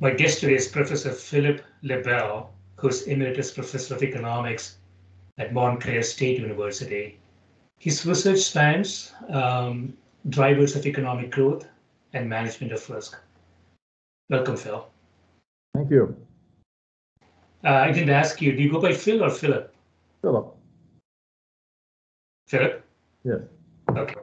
[0.00, 4.78] My guest today is Professor Philip Lebel, who's Emeritus Professor of Economics
[5.38, 7.20] at Montclair State University.
[7.78, 9.96] His research spans um,
[10.30, 11.68] drivers of economic growth
[12.12, 13.16] and management of risk.
[14.30, 14.84] Welcome, Phil.
[15.76, 16.16] Thank you.
[17.62, 19.72] Uh, I didn't ask you, do you go by Phil or Philip?
[20.22, 20.56] Philip.
[22.48, 22.84] Philip?
[23.22, 23.42] Yes.
[23.90, 24.16] Okay.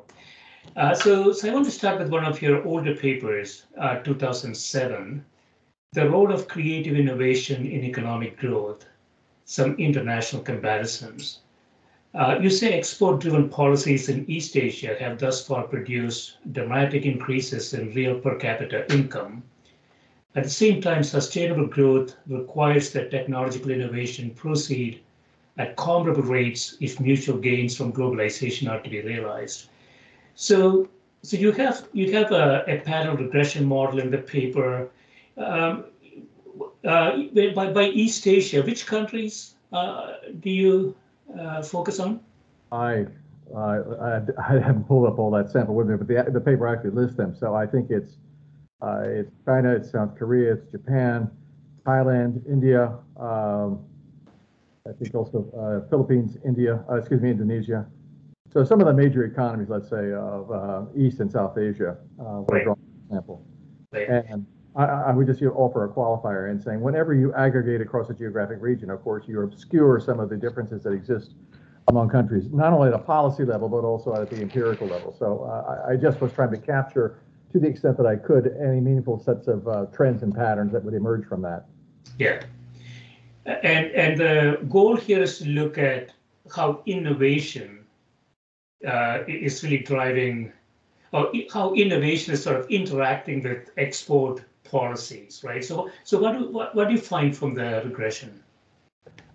[0.75, 5.23] Uh, so, so I want to start with one of your older papers, uh, 2007,
[5.93, 8.85] the role of creative innovation in economic growth,
[9.43, 11.39] some international comparisons.
[12.13, 17.73] Uh, you say export driven policies in East Asia have thus far produced dramatic increases
[17.73, 19.43] in real per capita income.
[20.33, 25.01] At the same time, sustainable growth requires that technological innovation proceed
[25.57, 29.67] at comparable rates if mutual gains from globalization are to be realized.
[30.35, 30.87] So,
[31.21, 34.89] so you have you have a, a panel regression model in the paper
[35.37, 35.85] um,
[36.85, 37.17] uh,
[37.55, 40.95] by, by East Asia, which countries uh, do you
[41.39, 42.19] uh, focus on?
[42.71, 43.05] I,
[43.55, 46.91] I, I haven't pulled up all that sample with me, but the, the paper actually
[46.91, 47.35] lists them.
[47.35, 48.17] So I think it's
[48.81, 51.29] uh, it's China, it's South Korea, it's Japan,
[51.85, 52.95] Thailand, India.
[53.15, 53.85] Um,
[54.87, 57.85] I think also uh, Philippines, India, uh, excuse me, Indonesia.
[58.51, 62.63] So some of the major economies, let's say, of East and South Asia, uh, were
[62.63, 63.45] drawn example.
[63.93, 64.09] Right.
[64.09, 68.13] And I, I would just offer a qualifier in saying whenever you aggregate across a
[68.13, 71.31] geographic region, of course, you obscure some of the differences that exist
[71.89, 75.13] among countries, not only at a policy level, but also at the empirical level.
[75.17, 77.17] So uh, I, just was trying to capture,
[77.51, 80.83] to the extent that I could, any meaningful sets of uh, trends and patterns that
[80.83, 81.65] would emerge from that.
[82.17, 82.43] Yeah.
[83.45, 86.13] And, and the goal here is to look at
[86.55, 87.79] how innovation
[88.87, 90.53] uh, is really driving,
[91.11, 95.63] or how innovation is sort of interacting with export policies, right?
[95.63, 98.41] So, so what do what, what do you find from the regression?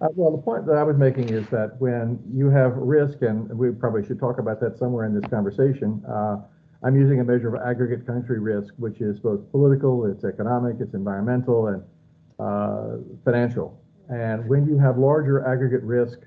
[0.00, 3.48] Uh, well, the point that I was making is that when you have risk, and
[3.56, 6.36] we probably should talk about that somewhere in this conversation, uh,
[6.84, 10.94] I'm using a measure of aggregate country risk, which is both political, it's economic, it's
[10.94, 11.82] environmental, and
[12.38, 13.80] uh, financial.
[14.08, 16.18] And when you have larger aggregate risk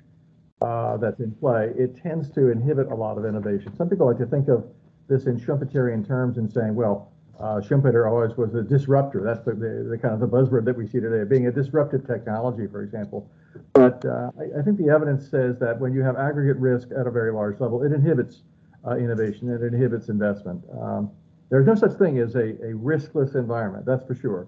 [0.60, 3.74] uh, that's in play, it tends to inhibit a lot of innovation.
[3.76, 4.64] Some people like to think of
[5.08, 9.22] this in Schumpeterian terms and saying, well, uh, Schumpeter always was a disruptor.
[9.24, 12.06] That's the, the, the, kind of the buzzword that we see today, being a disruptive
[12.06, 13.30] technology, for example.
[13.72, 17.06] But uh, I, I, think the evidence says that when you have aggregate risk at
[17.06, 18.42] a very large level, it inhibits
[18.86, 20.62] uh, innovation, it inhibits investment.
[20.78, 21.10] Um,
[21.48, 24.46] there's no such thing as a, a riskless environment, that's for sure.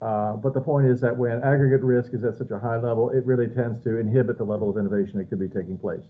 [0.00, 3.10] Uh, but the point is that when aggregate risk is at such a high level,
[3.10, 6.02] it really tends to inhibit the level of innovation that could be taking place.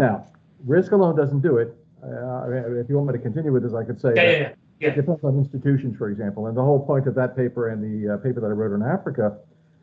[0.00, 0.26] Now,
[0.66, 1.72] risk alone doesn't do it.
[2.02, 4.52] Uh, if you want me to continue with this, I could say yeah, yeah, yeah.
[4.80, 4.90] Yeah.
[4.90, 6.46] It depends on institutions, for example.
[6.46, 8.82] And the whole point of that paper and the uh, paper that I wrote on
[8.82, 9.38] Africa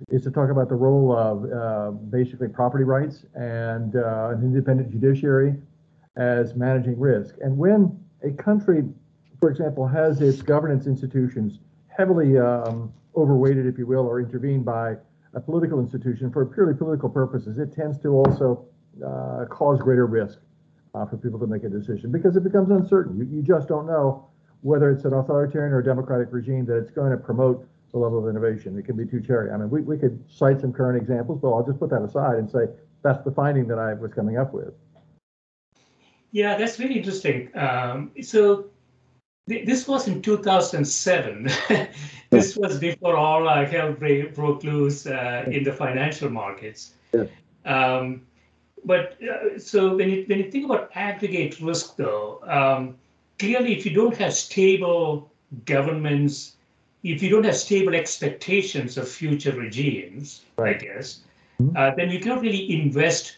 [0.10, 4.92] is to talk about the role of uh, basically property rights and uh, an independent
[4.92, 5.56] judiciary
[6.16, 7.36] as managing risk.
[7.42, 8.84] And when a country,
[9.40, 14.96] for example, has its governance institutions heavily um, overweighted, if you will, or intervened by
[15.34, 18.66] a political institution for purely political purposes, it tends to also
[19.06, 20.40] uh, cause greater risk
[20.94, 23.18] uh, for people to make a decision because it becomes uncertain.
[23.18, 24.30] You, you just don't know
[24.66, 28.18] whether it's an authoritarian or a democratic regime that it's going to promote the level
[28.18, 28.76] of innovation.
[28.80, 29.52] It can be too cherry.
[29.52, 32.40] I mean, we, we could cite some current examples, but I'll just put that aside
[32.40, 32.66] and say
[33.04, 34.74] that's the finding that I was coming up with.
[36.32, 37.56] Yeah, that's very interesting.
[37.56, 38.66] Um, so
[39.48, 41.48] th- this was in 2007.
[42.32, 46.96] this was before all uh, hell broke loose uh, in the financial markets.
[47.14, 47.26] Yeah.
[47.66, 48.24] Um,
[48.84, 52.96] but uh, so when you when you think about aggregate risk, though, um,
[53.40, 55.30] clearly if you don't have stable
[55.66, 56.56] governments,
[57.04, 60.76] if you don't have stable expectations of future regimes, right.
[60.76, 61.20] I guess,
[61.62, 61.76] mm-hmm.
[61.76, 63.38] uh, then you cannot really invest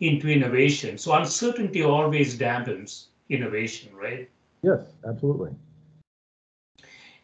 [0.00, 0.98] into innovation.
[0.98, 4.28] So uncertainty always dampens innovation, right?
[4.62, 5.50] Yes, absolutely.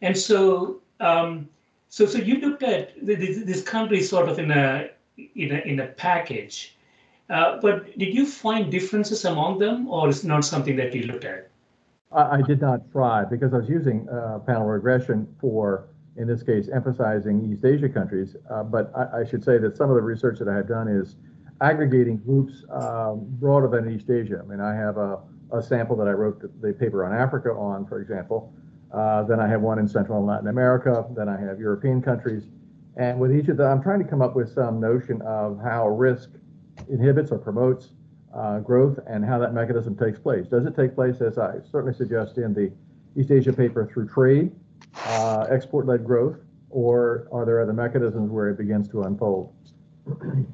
[0.02, 1.48] And so, um,
[1.88, 4.90] so, so you looked at this, this country sort of in a
[5.34, 6.76] in a in a package,
[7.28, 11.24] uh, but did you find differences among them, or is not something that you looked
[11.24, 11.49] at?
[12.12, 16.42] I, I did not try because I was using uh, panel regression for, in this
[16.42, 18.36] case, emphasizing East Asia countries.
[18.50, 20.88] Uh, but I, I, should say that some of the research that I have done
[20.88, 21.16] is
[21.60, 24.40] aggregating groups um, broader than East Asia.
[24.42, 25.20] I mean, I have a,
[25.52, 28.52] a sample that I wrote the, the, paper on Africa on, for example.
[28.92, 31.06] Uh, then I have one in Central and Latin America.
[31.16, 32.44] Then I have European countries.
[32.96, 35.88] And with each of them, I'm trying to come up with some notion of how
[35.88, 36.30] risk
[36.88, 37.90] inhibits or promotes
[38.34, 40.46] uh, growth and how that mechanism takes place.
[40.46, 42.72] Does it take place, as I certainly suggest in the
[43.16, 44.52] East Asia paper, through trade,
[45.06, 46.36] uh, export-led growth,
[46.70, 49.52] or are there other mechanisms where it begins to unfold?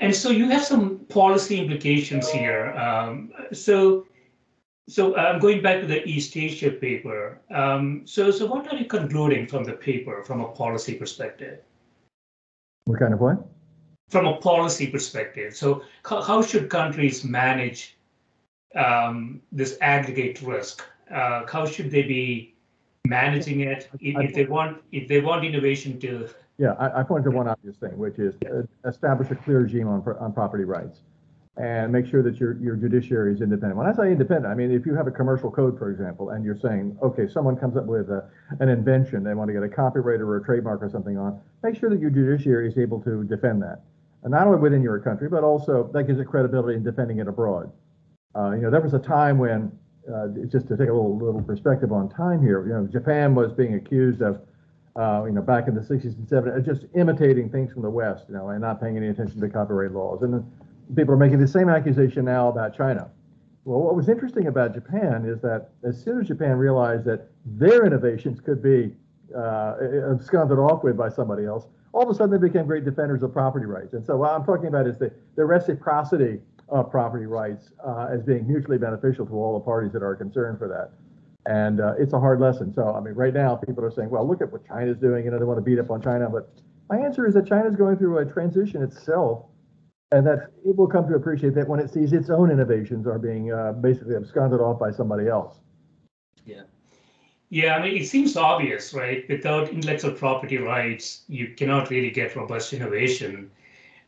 [0.00, 2.72] And so you have some policy implications here.
[2.74, 4.06] Um, so,
[4.88, 7.40] so I'm uh, going back to the East Asia paper.
[7.50, 11.58] Um, so, so what are you concluding from the paper from a policy perspective?
[12.84, 13.44] What kind of what?
[14.08, 15.54] From a policy perspective.
[15.54, 17.98] So, how, how should countries manage
[18.74, 20.82] um, this aggregate risk?
[21.10, 22.54] Uh, how should they be
[23.06, 26.28] managing it if, if they want if they want innovation to
[26.58, 29.86] yeah, I, I point to one obvious thing, which is uh, establish a clear regime
[29.86, 31.02] on, on property rights
[31.56, 33.76] and make sure that your, your judiciary is independent.
[33.76, 36.44] When I say independent, I mean if you have a commercial code, for example, and
[36.44, 38.28] you're saying, okay, someone comes up with a,
[38.60, 41.76] an invention, they want to get a copyright or a trademark or something on, make
[41.76, 43.82] sure that your judiciary is able to defend that.
[44.22, 47.28] And not only within your country, but also that gives it credibility in defending it
[47.28, 47.70] abroad.
[48.34, 49.72] Uh, you know, there was a time when,
[50.12, 53.52] uh, just to take a little, little perspective on time here, you know, Japan was
[53.52, 54.40] being accused of
[54.98, 58.24] uh, you know, back in the 60s and 70s, just imitating things from the West,
[58.28, 60.22] you know, and not paying any attention to copyright laws.
[60.22, 60.44] And
[60.96, 63.08] people are making the same accusation now about China.
[63.64, 67.86] Well, what was interesting about Japan is that as soon as Japan realized that their
[67.86, 68.92] innovations could be
[69.36, 69.74] uh,
[70.10, 73.32] absconded off with by somebody else, all of a sudden they became great defenders of
[73.32, 73.94] property rights.
[73.94, 78.22] And so what I'm talking about is the, the reciprocity of property rights uh, as
[78.22, 80.92] being mutually beneficial to all the parties that are concerned for that.
[81.46, 82.74] And uh, it's a hard lesson.
[82.74, 85.24] So, I mean, right now people are saying, well, look at what China's doing.
[85.24, 86.28] You know, they want to beat up on China.
[86.28, 86.50] But
[86.90, 89.46] my answer is that China's going through a transition itself,
[90.10, 93.18] and that it will come to appreciate that when it sees its own innovations are
[93.18, 95.60] being uh, basically absconded off by somebody else.
[96.44, 96.62] Yeah.
[97.50, 99.26] Yeah, I mean, it seems obvious, right?
[99.28, 103.50] Without intellectual property rights, you cannot really get robust innovation.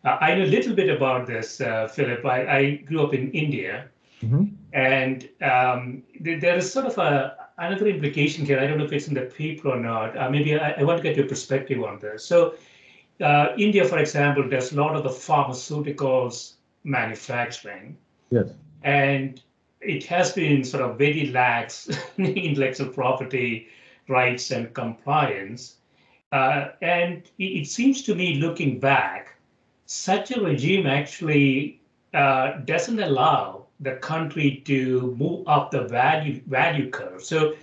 [0.05, 2.25] Uh, I know a little bit about this, uh, Philip.
[2.25, 3.89] I, I grew up in India,
[4.23, 4.45] Mm-hmm.
[4.73, 8.59] And um, th- there is sort of a another implication here.
[8.59, 10.17] I don't know if it's in the paper or not.
[10.17, 12.25] Uh, maybe I, I, want to get your perspective on this.
[12.25, 12.55] So,
[13.21, 16.55] uh, India, for example, does a lot of the pharmaceuticals
[16.85, 17.97] manufacturing.
[18.31, 18.49] Yes.
[18.83, 19.43] And
[19.81, 23.69] it has been sort of very lax in intellectual property
[24.09, 25.77] rights and compliance.
[26.33, 29.35] Uh, and it, it, seems to me, looking back,
[29.87, 31.81] such a regime actually
[32.15, 37.25] uh, doesn't allow the country to move up the value value curve.
[37.25, 37.55] So,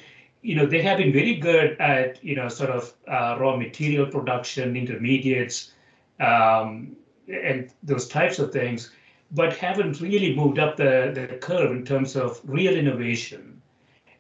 [0.42, 4.08] you know, they have been very good at you know sort of uh, raw material
[4.08, 5.72] production, intermediates,
[6.20, 6.96] um,
[7.28, 8.92] and those types of things,
[9.32, 13.62] but haven't really moved up the, the curve in terms of real innovation.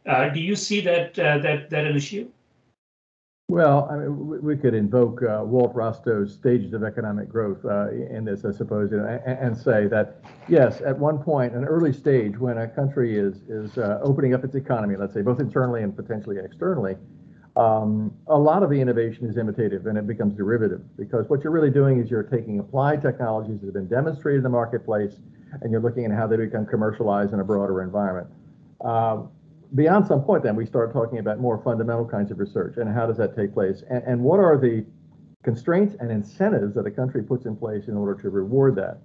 [0.05, 2.29] Uh, do you see that uh, that that an issue?
[3.49, 8.25] Well, I mean, we could invoke uh, Walt Rostow's stages of economic growth uh, in
[8.25, 12.57] this, I suppose, and, and, say that yes, at one point, an early stage when
[12.57, 16.37] a country is is uh, opening up its economy, let's say both internally and potentially
[16.43, 16.97] externally,
[17.57, 21.51] um, a lot of the innovation is imitative and it becomes derivative because what you're
[21.51, 25.15] really doing is you're taking applied technologies that have been demonstrated in the marketplace
[25.61, 28.27] and you're looking at how they become commercialized in a broader environment.
[28.81, 29.29] Um,
[29.73, 33.07] beyond some point, then we start talking about more fundamental kinds of research and how
[33.07, 34.85] does that take place, and, and what are the
[35.43, 38.99] constraints and incentives that a country puts in place in order to reward that.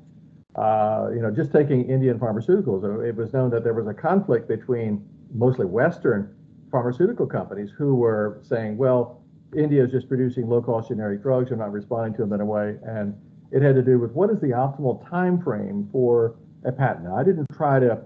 [0.60, 3.94] Uh, you know, just taking Indian pharmaceuticals, uh, it was known that there was a
[3.94, 6.36] conflict between mostly Western
[6.72, 9.22] pharmaceutical companies who were saying, well,
[9.54, 12.76] India is just producing low-cost generic drugs, they're not responding to them in a way,
[12.84, 13.14] and
[13.52, 17.04] it had to do with what is the optimal time frame for a patent.
[17.04, 18.02] Now, I didn't try to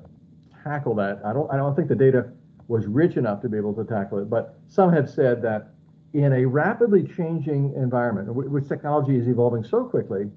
[0.64, 1.20] tackle that.
[1.24, 1.50] I don't.
[1.52, 2.32] I don't think the data
[2.66, 4.28] was rich enough to be able to tackle it.
[4.28, 5.68] But some have said that
[6.14, 10.30] in a rapidly changing environment, which technology is evolving so quickly,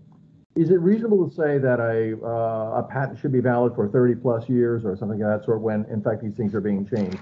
[0.55, 4.15] is it reasonable to say that a, uh, a patent should be valid for 30
[4.15, 7.17] plus years or something of that sort when, in fact, these things are being changed?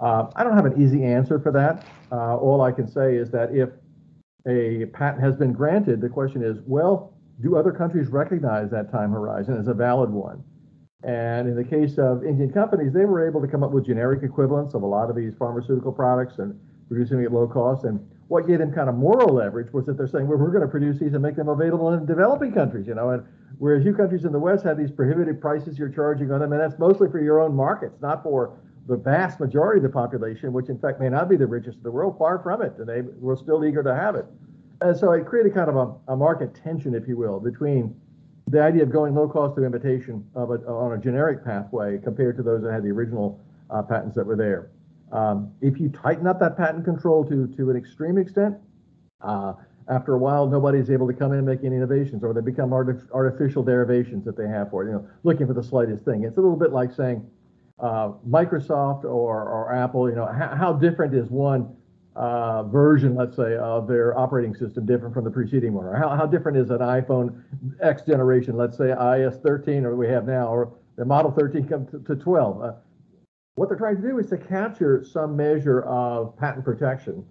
[0.00, 1.84] Uh, I don't have an easy answer for that.
[2.10, 3.68] Uh, all I can say is that if
[4.46, 9.12] a patent has been granted, the question is, well, do other countries recognize that time
[9.12, 10.42] horizon as a valid one?
[11.02, 14.22] And in the case of Indian companies, they were able to come up with generic
[14.22, 17.84] equivalents of a lot of these pharmaceutical products and producing them at low cost.
[17.84, 20.62] And what gave them kind of moral leverage was that they're saying, well, we're going
[20.62, 23.10] to produce these and make them available in developing countries, you know.
[23.10, 23.24] And
[23.58, 26.60] whereas you countries in the West have these prohibitive prices you're charging on them, and
[26.60, 28.58] that's mostly for your own markets, not for
[28.90, 31.82] the vast majority of the population, which in fact may not be the richest in
[31.84, 34.26] the world, far from it, and they were still eager to have it.
[34.80, 37.94] And so it created kind of a, a market tension, if you will, between
[38.48, 42.36] the idea of going low cost of imitation of a, on a generic pathway compared
[42.38, 44.70] to those that had the original uh, patents that were there.
[45.12, 48.56] Um, if you tighten up that patent control to, to an extreme extent,
[49.20, 49.52] uh,
[49.88, 52.72] after a while, nobody's able to come in and make any innovations, or they become
[52.72, 56.24] artificial derivations that they have for it, you know, looking for the slightest thing.
[56.24, 57.28] It's a little bit like saying
[57.80, 61.74] uh, Microsoft or, or Apple, you know, how, how different is one
[62.14, 65.86] uh, version, let's say, of their operating system different from the preceding one?
[65.86, 67.42] Or how, how different is an iPhone
[67.80, 71.86] X generation, let's say iOS 13 or we have now, or the Model 13 come
[71.86, 72.62] to, to 12?
[72.62, 72.72] Uh,
[73.54, 77.24] what they're trying to do is to capture some measure of patent protection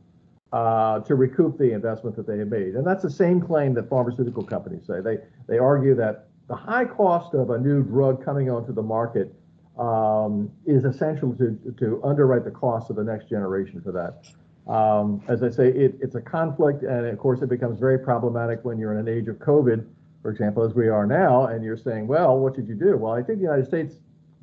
[0.52, 2.76] uh, to recoup the investment that they have made.
[2.76, 5.02] And that's the same claim that pharmaceutical companies say.
[5.02, 9.34] They, they argue that the high cost of a new drug coming onto the market
[9.80, 14.28] um, is essential to, to underwrite the cost of the next generation for that.
[14.72, 18.64] Um, as I say, it, it's a conflict, and of course, it becomes very problematic
[18.64, 19.86] when you're in an age of COVID,
[20.22, 22.98] for example, as we are now, and you're saying, well, what should you do?
[22.98, 23.96] Well, I think the United States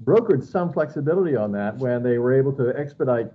[0.05, 3.31] brokered some flexibility on that when they were able to expedite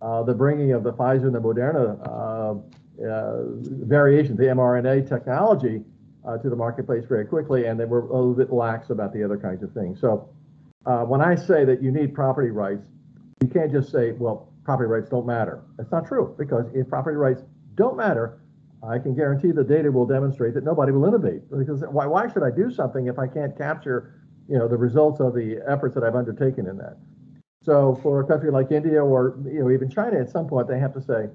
[0.00, 3.42] uh, the bringing of the Pfizer and the Moderna uh, uh,
[3.86, 5.82] variations, the mRNA technology,
[6.24, 9.22] uh, to the marketplace very quickly, and they were a little bit lax about the
[9.22, 10.00] other kinds of things.
[10.00, 10.28] So,
[10.86, 12.86] uh, when I say that you need property rights,
[13.40, 15.62] you can't just say, well, property rights don't matter.
[15.76, 17.42] That's not true because if property rights
[17.74, 18.40] don't matter,
[18.82, 21.42] I can guarantee the data will demonstrate that nobody will innovate.
[21.56, 24.14] Because why, why should I do something if I can't capture,
[24.48, 26.96] you know, the results of the efforts that I've undertaken in that?
[27.62, 30.80] So for a country like India or you know even China, at some point they
[30.80, 31.28] have to say,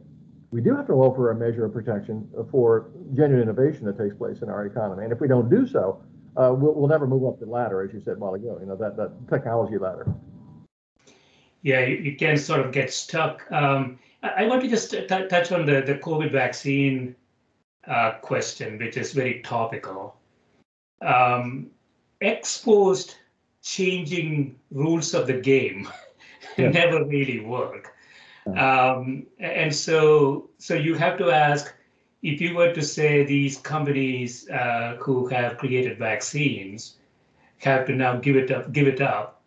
[0.51, 4.41] we do have to offer a measure of protection for genuine innovation that takes place
[4.41, 5.03] in our economy.
[5.03, 6.01] And if we don't do so,
[6.37, 8.57] uh, we'll, we'll never move up the ladder, as you said a while ago.
[8.59, 10.07] You know that that technology ladder
[11.67, 13.49] yeah, you, you, can sort of get stuck.
[13.51, 17.15] Um, I, I, want to just t- touch on the, the COVID vaccine
[17.87, 20.15] uh, question, which is very topical.
[21.01, 21.67] Um,
[22.21, 23.15] exposed
[23.61, 25.89] changing rules of the game
[26.57, 26.69] yeah.
[26.69, 27.93] never really work.
[28.55, 31.75] Um, and so, so you have to ask
[32.23, 36.95] if you were to say these companies uh, who have created vaccines
[37.59, 39.37] have to now give it up, give it up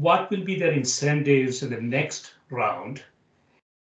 [0.00, 3.02] what will be their incentives in the next round.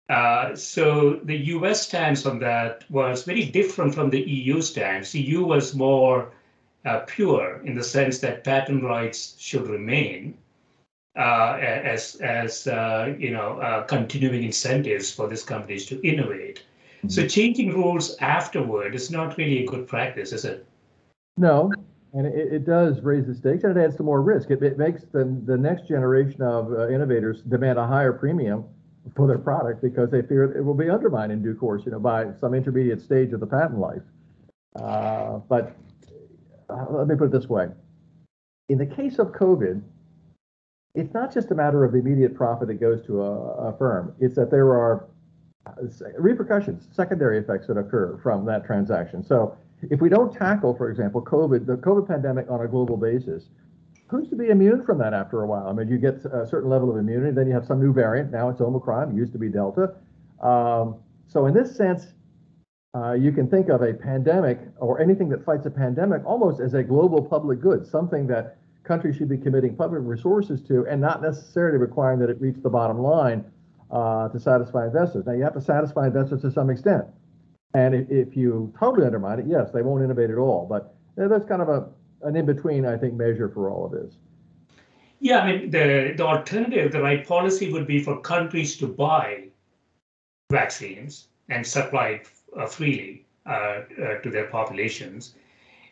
[0.09, 5.11] Uh, so the US stance on that was very different from the EU stance.
[5.11, 6.31] The EU was more
[6.85, 10.37] uh, pure in the sense that patent rights should remain
[11.17, 16.63] uh, as as uh, you know uh, continuing incentives for these companies to innovate.
[17.07, 17.21] Mm-hmm.
[17.21, 20.65] So changing rules afterward is not really a good practice, is it?
[21.37, 21.71] No,
[22.13, 24.51] and it, it, does raise the stakes and it adds to more risk.
[24.51, 28.65] It, it makes the, the next generation of uh, innovators demand a higher premium
[29.15, 31.99] for their product because they fear it will be undermined in due course, you know,
[31.99, 34.01] by some intermediate stage of the patent life.
[34.75, 35.77] Uh, but
[36.69, 37.69] uh, let me put it this way.
[38.67, 39.81] In the case of COVID,
[40.93, 44.13] it's not just a matter of the immediate profit that goes to a, a firm.
[44.19, 45.07] It's that there are
[46.17, 49.23] repercussions, secondary effects that occur from that transaction.
[49.23, 53.49] So if we don't tackle, for example, COVID, the COVID pandemic on a global basis,
[54.07, 55.67] who's to be immune from that after a while?
[55.67, 58.31] I mean, you get a certain level of immunity, then you have some new variant.
[58.31, 59.95] Now it's Omicron, used to be Delta.
[60.41, 60.95] Um,
[61.27, 62.07] so, in this sense,
[62.95, 66.73] uh, you can think of a pandemic or anything that fights a pandemic almost as
[66.73, 71.21] a global public good, something that countries should be committing public resources to and not
[71.21, 73.43] necessarily requiring that it reach the bottom line
[73.91, 75.25] uh, to satisfy investors.
[75.25, 77.05] Now, you have to satisfy investors to some extent.
[77.73, 80.65] And if, if you totally undermine it, yes, they won't innovate at all.
[80.67, 81.87] But that's kind of a
[82.23, 84.15] an in between, I think, measure for all of this.
[85.19, 89.45] Yeah, I mean, the, the alternative, the right policy would be for countries to buy
[90.51, 92.21] vaccines and supply
[92.57, 93.81] uh, freely uh, uh,
[94.21, 95.35] to their populations.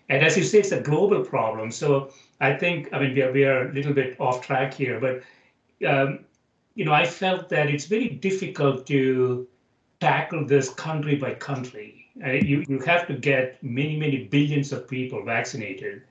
[0.10, 1.72] And as you say, it's a global problem.
[1.72, 5.00] So I think, I mean, we are, we are a little bit off track here,
[5.00, 6.20] but, um,
[6.76, 9.48] you know, I felt that it's very difficult to
[10.00, 12.06] tackle this country by country.
[12.24, 16.04] Uh, you, you have to get many, many billions of people vaccinated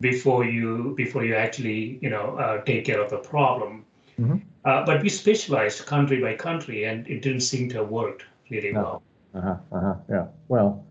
[0.00, 3.84] before you before you actually you know uh, take care of the problem.
[4.20, 4.36] Mm-hmm.
[4.64, 8.72] Uh, but we specialized country by country, and it didn't seem to have worked really
[8.72, 8.82] no.
[8.82, 9.02] well.
[9.34, 10.26] Uh-huh, uh-huh, yeah.
[10.48, 10.84] Well,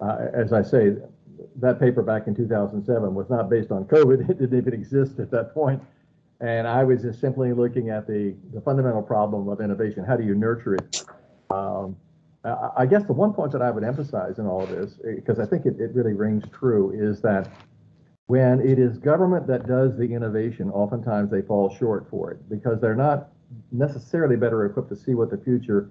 [0.00, 0.96] uh, as I say,
[1.56, 4.28] that paper back in 2007 was not based on COVID.
[4.30, 5.80] It didn't even exist at that point.
[6.40, 10.04] And I was just simply looking at the, the fundamental problem of innovation.
[10.04, 11.04] How do you nurture it?
[11.50, 11.96] Um,
[12.44, 15.38] I, I guess the one point that I would emphasize in all of this, because
[15.38, 17.50] I think it, it really rings true, is that
[18.26, 22.80] when it is government that does the innovation, oftentimes they fall short for it because
[22.80, 23.30] they're not
[23.72, 25.90] necessarily better equipped to see what the future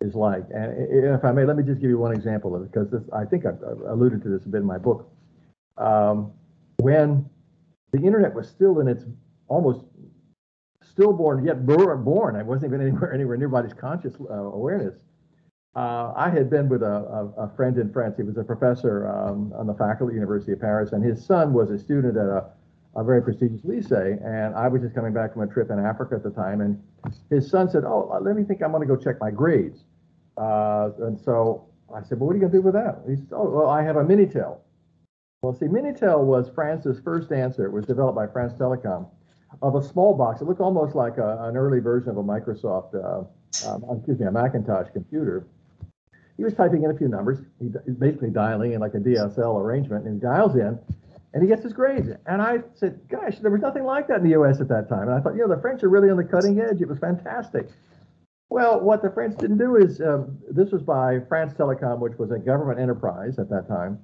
[0.00, 0.44] is like.
[0.54, 3.02] And if I may, let me just give you one example of it because this,
[3.12, 5.10] I think I've alluded to this a bit in my book.
[5.76, 6.32] Um,
[6.76, 7.28] when
[7.92, 9.04] the internet was still in its
[9.48, 9.86] almost
[10.98, 14.94] stillborn yet born, I wasn't even anywhere anywhere near anybody's conscious uh, awareness.
[15.76, 18.16] Uh, I had been with a, a, a, friend in France.
[18.16, 21.24] He was a professor um, on the faculty at the University of Paris, and his
[21.24, 22.46] son was a student at a,
[22.96, 24.18] a very prestigious lycée.
[24.26, 26.82] And I was just coming back from a trip in Africa at the time, and
[27.30, 28.60] his son said, "Oh, let me think.
[28.60, 29.84] I'm going to go check my grades."
[30.36, 33.14] Uh, and so I said, "Well, what are you going to do with that?" He
[33.14, 34.58] said, "Oh, well, I have a Minitel."
[35.42, 37.64] Well, see, Minitel was France's first answer.
[37.64, 39.06] It was developed by France Telecom
[39.62, 40.40] of a small box.
[40.40, 44.26] It looked almost like a, an early version of a Microsoft, uh, um, excuse me,
[44.26, 45.46] a Macintosh computer
[46.38, 47.40] he was typing in a few numbers.
[47.60, 50.78] He's basically dialing in like a DSL arrangement, and he dials in,
[51.34, 52.10] and he gets his grades.
[52.26, 54.60] And I said, "Gosh, there was nothing like that in the U.S.
[54.60, 56.60] at that time." And I thought, you know, the French are really on the cutting
[56.60, 56.80] edge.
[56.80, 57.68] It was fantastic.
[58.50, 62.30] Well, what the French didn't do is um, this was by France Telecom, which was
[62.30, 63.98] a government enterprise at that time,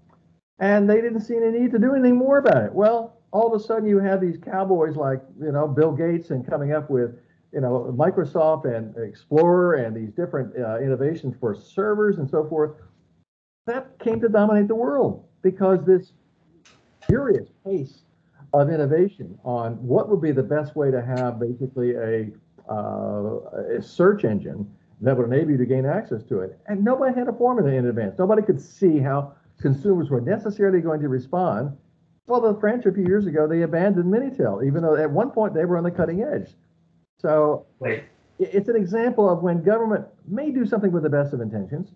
[0.59, 2.74] and they didn't see any need to do anything more about it.
[2.74, 6.48] Well, all of a sudden, you have these cowboys like you know Bill Gates and
[6.48, 7.16] coming up with
[7.54, 12.72] you know, Microsoft and Explorer and these different uh, innovations for servers and so forth,
[13.66, 16.12] that came to dominate the world because this
[17.06, 18.02] furious pace
[18.52, 22.28] of innovation on what would be the best way to have basically a,
[22.68, 23.38] uh,
[23.78, 24.68] a search engine
[25.00, 26.58] that would enable you to gain access to it.
[26.66, 28.18] And nobody had a formula in advance.
[28.18, 31.76] Nobody could see how consumers were necessarily going to respond.
[32.26, 35.52] Well, the French a few years ago, they abandoned Minitel, even though at one point
[35.54, 36.54] they were on the cutting edge.
[37.18, 38.04] So Wait.
[38.38, 41.92] it's an example of when government may do something with the best of intentions.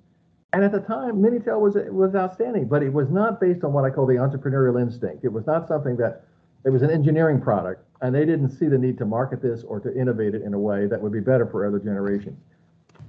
[0.52, 3.84] And at the time, Minitel was was outstanding, but it was not based on what
[3.84, 5.24] I call the entrepreneurial instinct.
[5.24, 6.24] It was not something that
[6.64, 9.78] it was an engineering product, and they didn't see the need to market this or
[9.80, 12.38] to innovate it in a way that would be better for other generations.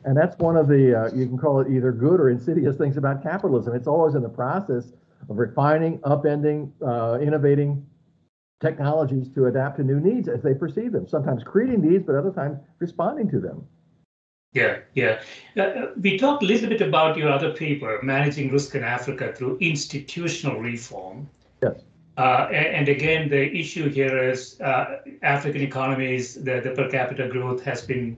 [0.03, 2.97] And that's one of the uh, you can call it either good or insidious things
[2.97, 3.73] about capitalism.
[3.73, 4.91] It's always in the process
[5.27, 7.86] of refining, upending, uh, innovating,
[8.62, 12.32] technologies to adapt to new needs as they perceive them, sometimes creating needs, but other
[12.32, 13.65] times responding to them.
[14.53, 15.21] Yeah, yeah.
[15.55, 19.32] Uh, uh, we talked a little bit about your other paper, Managing Risk in Africa
[19.34, 21.29] Through Institutional Reform.
[21.62, 21.84] Yes.
[22.17, 27.29] Uh, and, and, again, the issue here is uh, African economies, the, the per capita
[27.29, 28.17] growth has been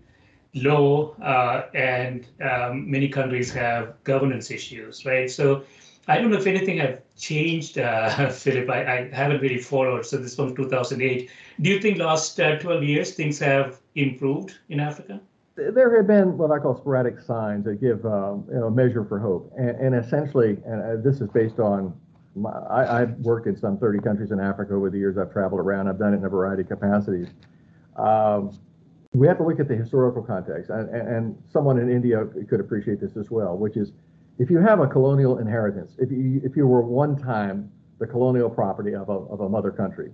[0.56, 5.30] low, uh, and um, many countries have governance issues, right?
[5.30, 5.64] So
[6.08, 8.70] I don't know if anything have changed, uh, Philip.
[8.70, 10.06] I, I, haven't really followed.
[10.06, 11.30] So this from 2008.
[11.62, 15.20] Do you think last uh, 12 years things have improved in Africa?
[15.56, 19.06] There have been what I call sporadic signs that give um, you know, a measure
[19.06, 21.94] for hope, and, and essentially, and uh, this is based on.
[22.34, 25.18] My, I, have worked in some 30 countries in Africa over the years.
[25.18, 25.90] I've traveled around.
[25.90, 27.28] I've done it in a variety of capacities.
[27.98, 28.58] Um,
[29.14, 33.02] we have to look at the historical context, and, and someone in India could appreciate
[33.02, 33.92] this as well, which is
[34.42, 38.50] if you have a colonial inheritance, if you if you were one time the colonial
[38.50, 40.10] property of a, of a mother country,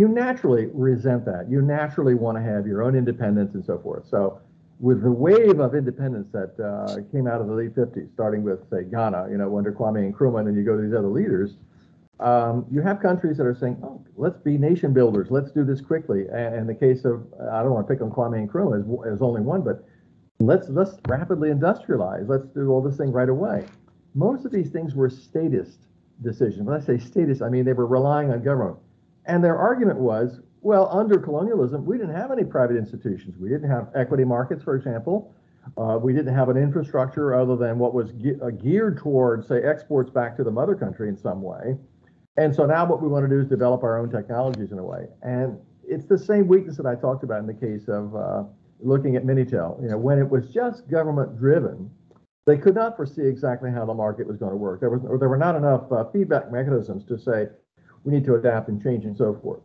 [0.00, 1.50] you naturally resent that.
[1.50, 4.04] You naturally want to have your own independence and so forth.
[4.08, 4.40] So
[4.78, 8.60] with the wave of independence that uh, came out of the late 50s, starting with,
[8.70, 11.56] say, Ghana, you know, under Kwame Nkrumah, and then you go to these other leaders,
[12.20, 15.28] um, you have countries that are saying, oh, let's be nation builders.
[15.30, 16.26] Let's do this quickly.
[16.32, 19.40] And the case of, I don't want to pick on Kwame Nkrumah as, as only
[19.40, 19.84] one, but
[20.38, 22.28] let's let's rapidly industrialize.
[22.28, 23.64] Let's do all this thing right away.
[24.14, 25.78] Most of these things were statist
[26.22, 26.62] decisions.
[26.62, 28.78] When I say statist, I mean they were relying on government.
[29.26, 33.36] And their argument was, well, under colonialism, we didn't have any private institutions.
[33.38, 35.34] We didn't have equity markets, for example.
[35.76, 39.62] Uh, we didn't have an infrastructure other than what was ge- uh, geared towards, say,
[39.62, 41.76] exports back to the mother country in some way.
[42.36, 44.84] And so now what we want to do is develop our own technologies in a
[44.84, 45.06] way.
[45.22, 48.44] And it's the same weakness that I talked about in the case of uh,
[48.80, 49.80] looking at Minitel.
[49.82, 51.90] You know, when it was just government driven,
[52.46, 54.80] they could not foresee exactly how the market was going to work.
[54.80, 57.48] There was there were not enough uh, feedback mechanisms to say
[58.04, 59.60] we need to adapt and change and so forth.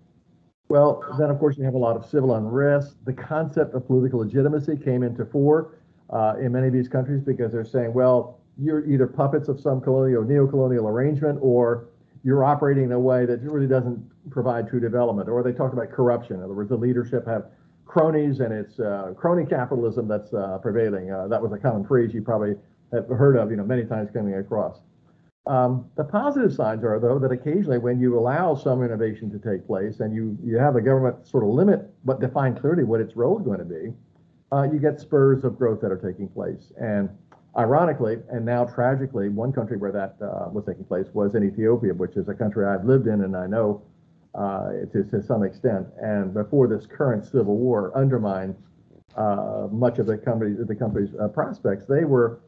[0.70, 2.96] Well, then of course you have a lot of civil unrest.
[3.06, 5.78] The concept of political legitimacy came into fore
[6.10, 9.82] uh, in many of these countries because they're saying, well, you're either puppets of some
[9.82, 11.90] colonial, neo-colonial arrangement, or
[12.24, 15.28] you're operating in a way that really doesn't provide true development.
[15.28, 16.38] Or they talk about corruption.
[16.38, 17.46] In other words, the leadership have
[17.92, 21.12] cronies and it's uh, crony capitalism that's uh, prevailing.
[21.12, 22.56] Uh, that was a common phrase you probably
[22.94, 24.80] have heard of, you know, many times coming across.
[25.46, 29.68] Um, the positive signs are, though, that occasionally when you allow some innovation to take
[29.68, 33.18] place and you, you have the government sort of limit but define clearly what its
[33.18, 33.92] role is going to be,
[34.54, 36.72] uh, you get spurs of growth that are taking place.
[36.80, 37.10] And
[37.58, 41.94] ironically, and now tragically, one country where that uh, was taking place was in Ethiopia,
[41.94, 43.84] which is a country I've lived in and I know
[44.36, 45.88] uh, to, to some extent.
[46.02, 48.56] And before this current civil war undermined
[49.16, 52.42] uh, much of the company, the company's uh, prospects, they were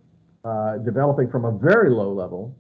[0.45, 2.55] uh, developing from a very low level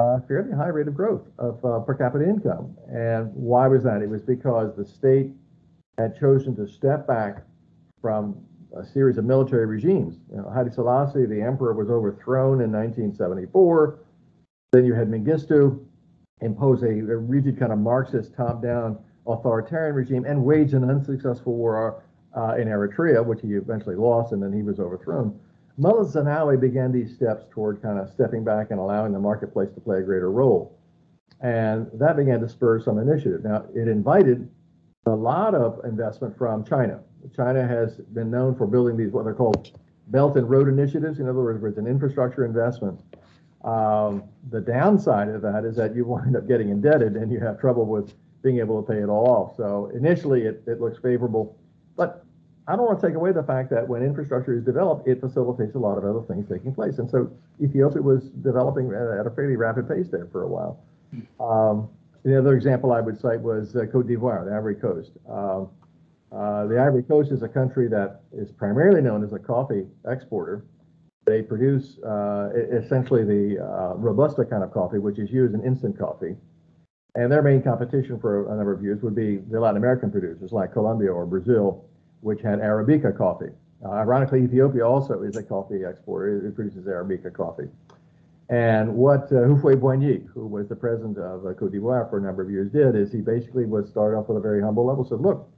[0.00, 2.74] a fairly high rate of growth of uh, per capita income.
[2.90, 4.00] And why was that?
[4.02, 5.30] It was because the state
[5.98, 7.42] had chosen to step back
[8.00, 8.36] from
[8.76, 10.16] a series of military regimes.
[10.30, 13.98] You know, Haile Selassie, the emperor, was overthrown in 1974.
[14.72, 15.84] Then you had Mengistu
[16.40, 22.02] impose a, a rigid kind of Marxist top-down authoritarian regime and wage an unsuccessful war
[22.36, 25.38] uh, in Eritrea, which he eventually lost, and then he was overthrown.
[25.78, 29.80] Meles Zenawi began these steps toward kind of stepping back and allowing the marketplace to
[29.80, 30.76] play a greater role.
[31.40, 33.44] And that began to spur some initiative.
[33.44, 34.48] Now, it invited
[35.06, 37.00] a lot of investment from China.
[37.34, 39.70] China has been known for building these, what they're called
[40.08, 41.18] Belt and Road initiatives.
[41.18, 43.00] In other words, it's an infrastructure investment.
[43.64, 47.60] Um, the downside of that is that you wind up getting indebted and you have
[47.60, 49.56] trouble with being able to pay it all off.
[49.56, 51.56] So initially, it, it looks favorable.
[51.96, 52.24] But
[52.66, 55.74] I don't want to take away the fact that when infrastructure is developed, it facilitates
[55.74, 56.98] a lot of other things taking place.
[56.98, 60.80] And so Ethiopia was developing at a fairly rapid pace there for a while.
[61.40, 61.88] Um,
[62.22, 65.10] the other example I would cite was uh, Cote d'Ivoire, the Ivory Coast.
[65.28, 65.68] Um,
[66.32, 70.64] uh, the Ivory Coast is a country that is primarily known as a coffee exporter.
[71.30, 75.96] They produce uh, essentially the uh, Robusta kind of coffee, which is used in instant
[75.96, 76.34] coffee.
[77.14, 80.50] And their main competition for a number of years would be the Latin American producers
[80.50, 81.84] like Colombia or Brazil,
[82.20, 83.52] which had Arabica coffee.
[83.84, 86.48] Uh, ironically, Ethiopia also is a coffee exporter.
[86.48, 87.68] It produces Arabica coffee.
[88.48, 92.22] And what uh, Houphouët Boigny, who was the president of uh, Cote d'Ivoire for a
[92.22, 95.04] number of years, did is he basically was started off with a very humble level.
[95.04, 95.48] Said, look,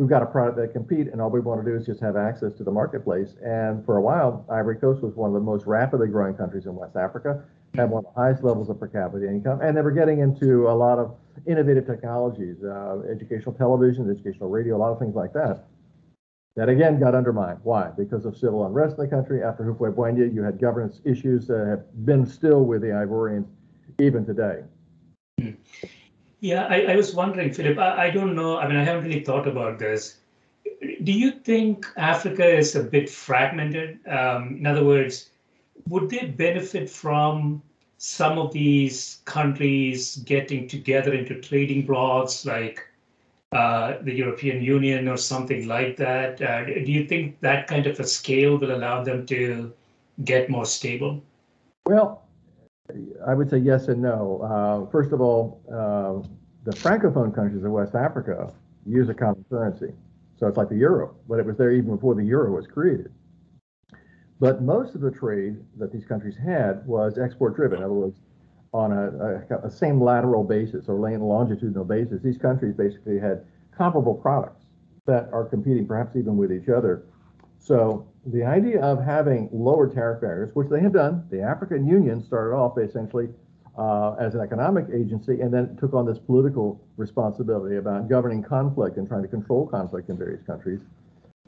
[0.00, 2.16] we've got a product that compete, and all we want to do is just have
[2.16, 3.34] access to the marketplace.
[3.44, 6.74] And for a while, Ivory Coast was one of the most rapidly growing countries in
[6.74, 9.90] West Africa, had one of the highest levels of per capita income, and they were
[9.90, 11.14] getting into a lot of
[11.46, 15.66] innovative technologies, uh, educational television, educational radio, a lot of things like that.
[16.56, 17.58] That again got undermined.
[17.62, 17.90] Why?
[17.90, 19.42] Because of civil unrest in the country.
[19.42, 23.46] After Houphouët-Boigny, you had governance issues that have been still with the Ivorians
[23.98, 24.62] even today.
[26.40, 28.58] Yeah, I, I was wondering, Philip, I, I don't know.
[28.58, 30.16] I mean, I haven't really thought about this.
[31.02, 34.00] Do you think Africa is a bit fragmented?
[34.06, 35.30] Um, in other words,
[35.88, 37.62] would they benefit from
[37.98, 42.82] some of these countries getting together into trading blocs like
[43.52, 46.40] uh, the European Union or something like that?
[46.40, 49.70] Uh, do you think that kind of a scale will allow them to
[50.24, 51.22] get more stable?
[51.84, 52.19] Well,
[53.26, 54.40] I would say yes and no.
[54.42, 56.26] Uh, first of all, uh,
[56.64, 58.52] the francophone countries of West Africa
[58.86, 59.92] use a common currency.
[60.38, 63.12] So it's like the euro, but it was there even before the euro was created.
[64.38, 67.78] But most of the trade that these countries had was export driven.
[67.78, 68.20] In other words,
[68.72, 73.44] on a, a, a same lateral basis or longitudinal basis, these countries basically had
[73.76, 74.64] comparable products
[75.06, 77.02] that are competing perhaps even with each other.
[77.58, 82.22] So the idea of having lower tariff barriers, which they have done, the African Union
[82.22, 83.28] started off essentially
[83.78, 88.98] uh, as an economic agency and then took on this political responsibility about governing conflict
[88.98, 90.80] and trying to control conflict in various countries.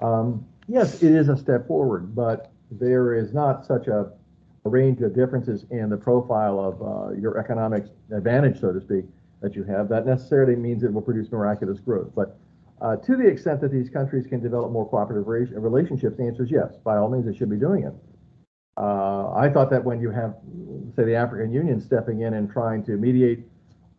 [0.00, 4.10] Um, yes, it is a step forward, but there is not such a,
[4.64, 9.04] a range of differences in the profile of uh, your economic advantage, so to speak,
[9.42, 9.88] that you have.
[9.88, 12.12] That necessarily means it will produce miraculous growth.
[12.14, 12.38] But
[12.82, 15.26] uh, to the extent that these countries can develop more cooperative
[15.62, 16.74] relationships, the answer is yes.
[16.84, 17.94] By all means, they should be doing it.
[18.76, 20.34] Uh, I thought that when you have,
[20.96, 23.44] say, the African Union stepping in and trying to mediate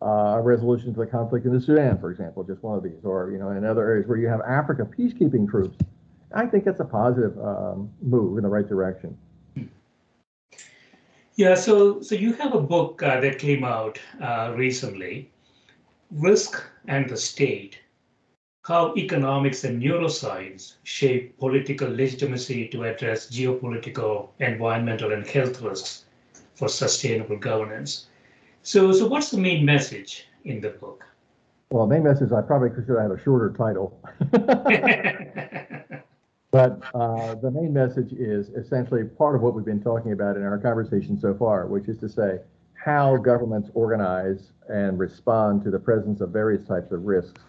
[0.02, 3.04] uh, a resolution to the conflict in the Sudan, for example, just one of these,
[3.04, 5.78] or you know, in other areas where you have Africa peacekeeping troops
[6.34, 9.16] I think that's a positive um, move in the right direction.
[11.36, 15.30] Yeah, so so you have a book uh, that came out uh, recently,
[16.10, 17.78] Risk and the State:
[18.64, 26.06] How Economics and Neuroscience Shape Political Legitimacy to Address Geopolitical, Environmental, and Health Risks
[26.54, 28.06] for Sustainable Governance.
[28.62, 31.04] So, so what's the main message in the book?
[31.70, 34.00] Well, the main message I probably should have had a shorter title.
[36.50, 40.44] But uh, the main message is essentially part of what we've been talking about in
[40.44, 42.38] our conversation so far, which is to say
[42.74, 47.40] how governments organize and respond to the presence of various types of risks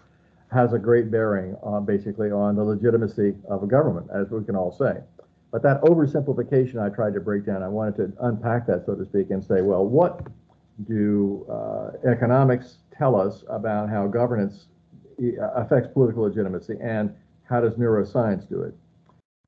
[0.52, 4.56] has a great bearing on basically on the legitimacy of a government, as we can
[4.56, 5.02] all say.
[5.52, 9.06] But that oversimplification I tried to break down, I wanted to unpack that, so to
[9.06, 10.28] speak, and say, well, what
[10.88, 14.68] do uh, economics tell us about how governance
[15.56, 18.76] affects political legitimacy, and how does neuroscience do it?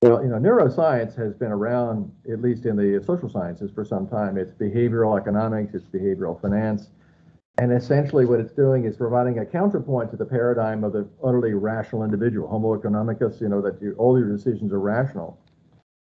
[0.01, 4.07] Well, you know, neuroscience has been around, at least in the social sciences, for some
[4.07, 4.37] time.
[4.37, 6.89] It's behavioral economics, it's behavioral finance.
[7.59, 11.53] And essentially, what it's doing is providing a counterpoint to the paradigm of the utterly
[11.55, 15.39] rational individual, Homo economicus, you know, that you, all your decisions are rational.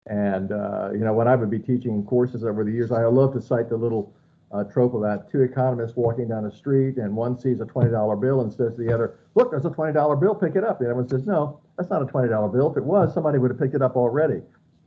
[0.08, 3.34] And, uh, you know, when I would be teaching courses over the years, I love
[3.34, 4.14] to cite the little
[4.52, 8.42] uh, trope about two economists walking down a street, and one sees a $20 bill
[8.42, 10.82] and says to the other, Look, there's a $20 bill, pick it up.
[10.82, 12.70] And everyone says, No, that's not a $20 bill.
[12.70, 14.42] If it was, somebody would have picked it up already.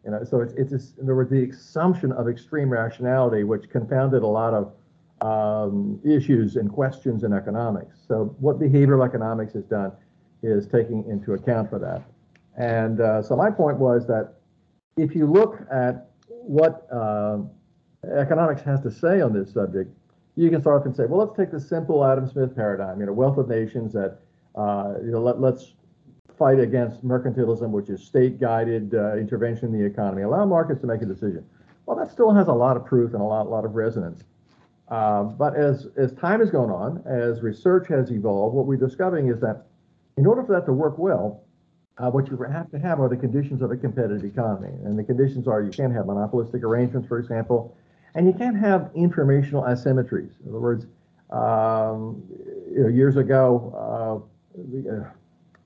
[0.04, 4.22] You know, so it's, it's just, there was the assumption of extreme rationality, which confounded
[4.22, 4.72] a lot of
[5.20, 7.96] um, issues and questions in economics.
[8.06, 9.92] So what behavioral economics has done
[10.42, 12.02] is taking into account for that.
[12.56, 14.34] And uh, so my point was that
[14.96, 17.38] if you look at what uh,
[18.16, 19.94] economics has to say on this subject,
[20.36, 23.06] you can start off and say, well, let's take the simple Adam Smith paradigm, you
[23.06, 24.18] know, wealth of nations that,
[24.54, 25.74] uh, you know, let, let's
[26.38, 30.22] fight against mercantilism, which is state-guided uh, intervention in the economy.
[30.22, 31.44] Allow markets to make a decision.
[31.86, 34.22] Well, that still has a lot of proof and a lot, lot of resonance.
[34.90, 39.28] Uh, but as, as time has gone on, as research has evolved, what we're discovering
[39.28, 39.66] is that
[40.16, 41.44] in order for that to work well,
[41.98, 44.72] uh, what you have to have are the conditions of a competitive economy.
[44.84, 47.76] And the conditions are you can't have monopolistic arrangements, for example,
[48.14, 50.30] and you can't have informational asymmetries.
[50.44, 50.86] In other words,
[51.30, 52.22] um,
[52.72, 54.24] you know, years ago,
[54.56, 55.10] uh, uh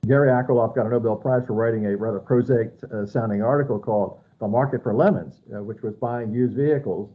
[0.05, 4.19] Gary Akerlof got a Nobel Prize for writing a rather prosaic uh, sounding article called
[4.41, 7.09] The Market for Lemons, uh, which was buying used vehicles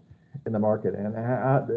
[0.46, 0.96] in the market.
[0.96, 1.16] And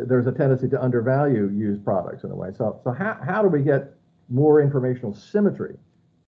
[0.09, 2.51] there's a tendency to undervalue used products in a way.
[2.57, 3.95] So, so how, how do we get
[4.29, 5.77] more informational symmetry?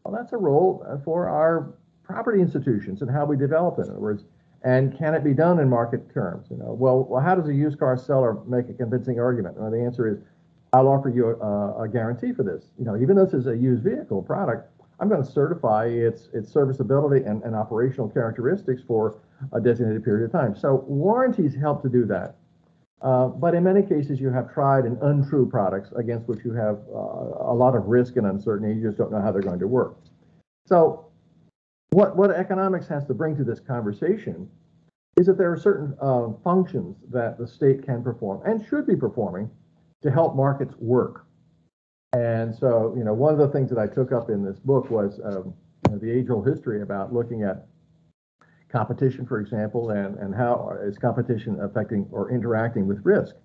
[0.04, 3.82] Well, that's a role for our property institutions and how we develop it.
[3.82, 4.24] In other words,
[4.64, 6.46] and can it be done in market terms?
[6.50, 9.56] You know, well, well, how does a used car seller make a convincing argument?
[9.56, 10.18] Well, the answer is
[10.72, 12.64] I'll offer you a, a, guarantee for this.
[12.78, 16.28] You know, even though this is a used vehicle product, I'm going to certify its
[16.32, 19.18] its serviceability and, and operational characteristics for
[19.52, 20.56] a designated period of time.
[20.56, 22.36] So warranties help to do that.
[23.02, 26.78] Uh, but in many cases, you have tried and untrue products against which you have
[26.94, 28.78] uh, a lot of risk and uncertainty.
[28.78, 29.96] You just don't know how they're going to work.
[30.66, 31.06] So,
[31.90, 34.48] what what economics has to bring to this conversation
[35.18, 38.96] is that there are certain uh, functions that the state can perform and should be
[38.96, 39.50] performing
[40.02, 41.26] to help markets work.
[42.12, 44.90] And so, you know, one of the things that I took up in this book
[44.90, 45.54] was um,
[45.86, 47.66] you know, the age-old history about looking at
[48.72, 53.36] competition, for example, and, and how is competition affecting or interacting with risk.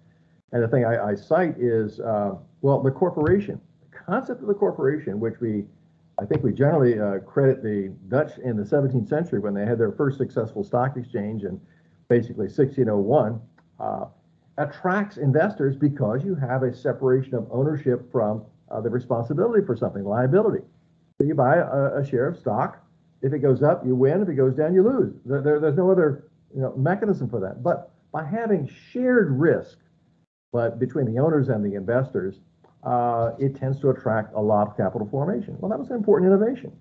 [0.53, 3.59] And the thing I, I cite is, uh, well, the corporation,
[3.91, 5.65] the concept of the corporation, which we,
[6.19, 9.77] I think we generally uh, credit the Dutch in the 17th century when they had
[9.77, 11.59] their first successful stock exchange in
[12.07, 13.41] basically 1601.
[13.79, 14.05] Uh,
[14.57, 20.03] attracts investors because you have a separation of ownership from uh, the responsibility for something,
[20.03, 20.63] liability.
[21.17, 22.83] So you buy a, a, share of stock.
[23.21, 24.21] If it goes up, you win.
[24.21, 25.15] If it goes down, you lose.
[25.25, 27.63] There, there, there's no other you know, mechanism for that.
[27.63, 29.77] But by having shared risk,
[30.53, 32.39] but between the owners and the investors,
[32.83, 35.57] uh, it tends to attract a lot of capital formation.
[35.59, 36.71] Well, that was an important innovation.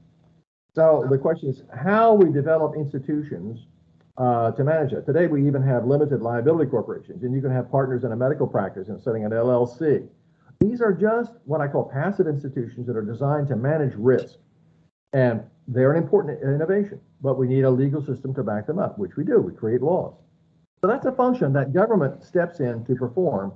[0.75, 3.67] So the question is how we develop institutions
[4.19, 5.05] uh, to manage it.
[5.07, 8.47] Today, we even have limited liability corporations, and you can have partners in a medical
[8.47, 10.07] practice and setting an LLC.
[10.61, 14.37] These are just what I call passive institutions that are designed to manage risk.
[15.13, 18.99] And they're an important innovation, but we need a legal system to back them up,
[18.99, 19.41] which we do.
[19.41, 20.15] We create laws.
[20.81, 23.53] So that's a function that government steps in to perform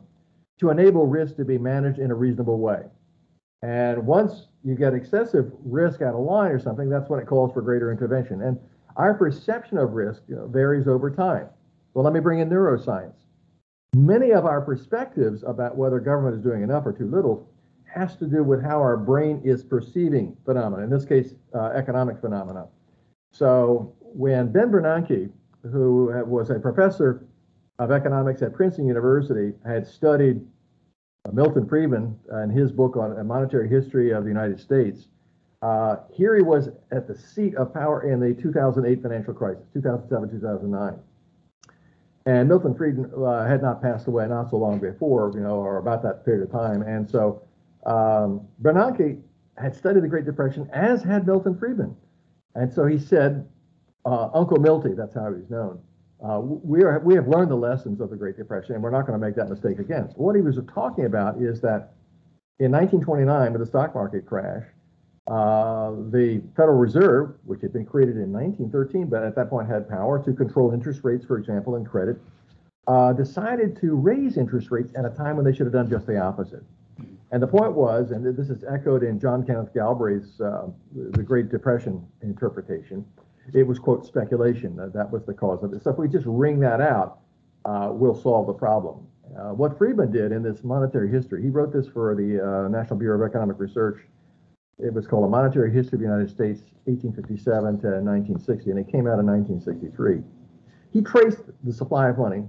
[0.59, 2.83] to enable risk to be managed in a reasonable way.
[3.63, 7.53] And once you get excessive risk out of line or something, that's when it calls
[7.53, 8.43] for greater intervention.
[8.43, 8.59] And
[8.97, 11.47] our perception of risk varies over time.
[11.95, 13.15] Well, let me bring in neuroscience.
[13.95, 17.50] Many of our perspectives about whether government is doing enough or too little
[17.93, 22.21] has to do with how our brain is perceiving phenomena, in this case, uh, economic
[22.21, 22.67] phenomena.
[23.33, 25.31] So when Ben Bernanke,
[25.71, 27.25] who was a professor
[27.79, 30.47] of economics at Princeton University, had studied
[31.33, 35.09] Milton Friedman and his book on a monetary history of the United States,
[35.63, 40.31] uh, here he was at the seat of power in the 2008 financial crisis, 2007,
[40.31, 40.99] 2009.
[42.27, 45.79] And Milton Friedman uh, had not passed away not so long before, you know, or
[45.79, 46.83] about that period of time.
[46.83, 47.43] And so
[47.87, 49.21] um, Bernanke
[49.57, 51.97] had studied the Great Depression, as had Milton Friedman.
[52.55, 53.49] And so he said,
[54.05, 55.81] uh, Uncle Milty, that's how he's known,
[56.23, 59.07] uh, we, are, we have learned the lessons of the Great Depression, and we're not
[59.07, 60.11] going to make that mistake again.
[60.17, 61.93] What he was talking about is that
[62.59, 64.65] in 1929, with the stock market crash,
[65.27, 69.89] uh, the Federal Reserve, which had been created in 1913, but at that point had
[69.89, 72.21] power to control interest rates, for example, and credit,
[72.87, 76.07] uh, decided to raise interest rates at a time when they should have done just
[76.07, 76.65] the opposite.
[77.33, 81.49] And the point was, and this is echoed in John Kenneth Galbraith's uh, The Great
[81.49, 83.05] Depression interpretation,
[83.55, 84.77] it was, quote, speculation.
[84.77, 85.83] That, that was the cause of it.
[85.83, 87.21] So if we just wring that out,
[87.65, 89.07] uh, we'll solve the problem.
[89.37, 92.99] Uh, what Friedman did in this monetary history, he wrote this for the uh, National
[92.99, 94.01] Bureau of Economic Research
[94.83, 98.91] it was called A Monetary History of the United States, 1857 to 1960, and it
[98.91, 100.23] came out in 1963.
[100.93, 102.45] He traced the supply of money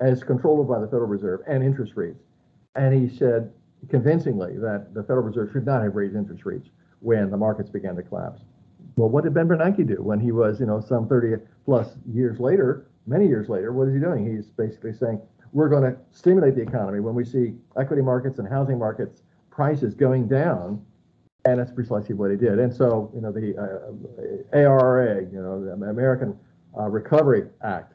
[0.00, 2.22] as controlled by the Federal Reserve and interest rates.
[2.74, 3.50] And he said
[3.88, 6.68] convincingly that the Federal Reserve should not have raised interest rates
[7.00, 8.42] when the markets began to collapse.
[8.96, 12.38] Well, what did Ben Bernanke do when he was, you know, some 30 plus years
[12.38, 13.72] later, many years later?
[13.72, 14.30] What is he doing?
[14.30, 15.20] He's basically saying,
[15.52, 19.94] we're going to stimulate the economy when we see equity markets and housing markets prices
[19.94, 20.84] going down
[21.44, 22.58] and that's precisely what he did.
[22.58, 26.38] And so, you know, the uh, ARRA, you know, the American
[26.78, 27.94] uh, Recovery Act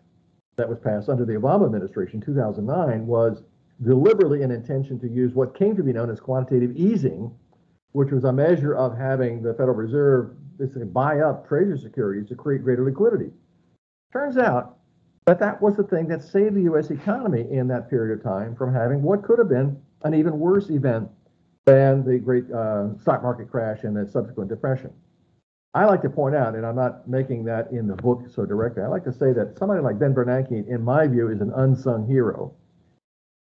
[0.58, 3.44] that was passed under the Obama administration, 2009, was
[3.84, 7.32] deliberately an intention to use what came to be known as quantitative easing,
[7.92, 12.36] which was a measure of having the Federal Reserve basically buy up treasury securities to
[12.36, 13.32] create greater liquidity.
[14.12, 14.78] Turns out
[15.26, 16.90] that that was the thing that saved the U.S.
[16.90, 20.70] economy in that period of time from having what could have been an even worse
[20.70, 21.10] event
[21.66, 24.92] than the great uh, stock market crash and the subsequent depression.
[25.74, 28.84] I like to point out, and I'm not making that in the book so directly,
[28.84, 32.08] I like to say that somebody like Ben Bernanke, in my view, is an unsung
[32.08, 32.54] hero.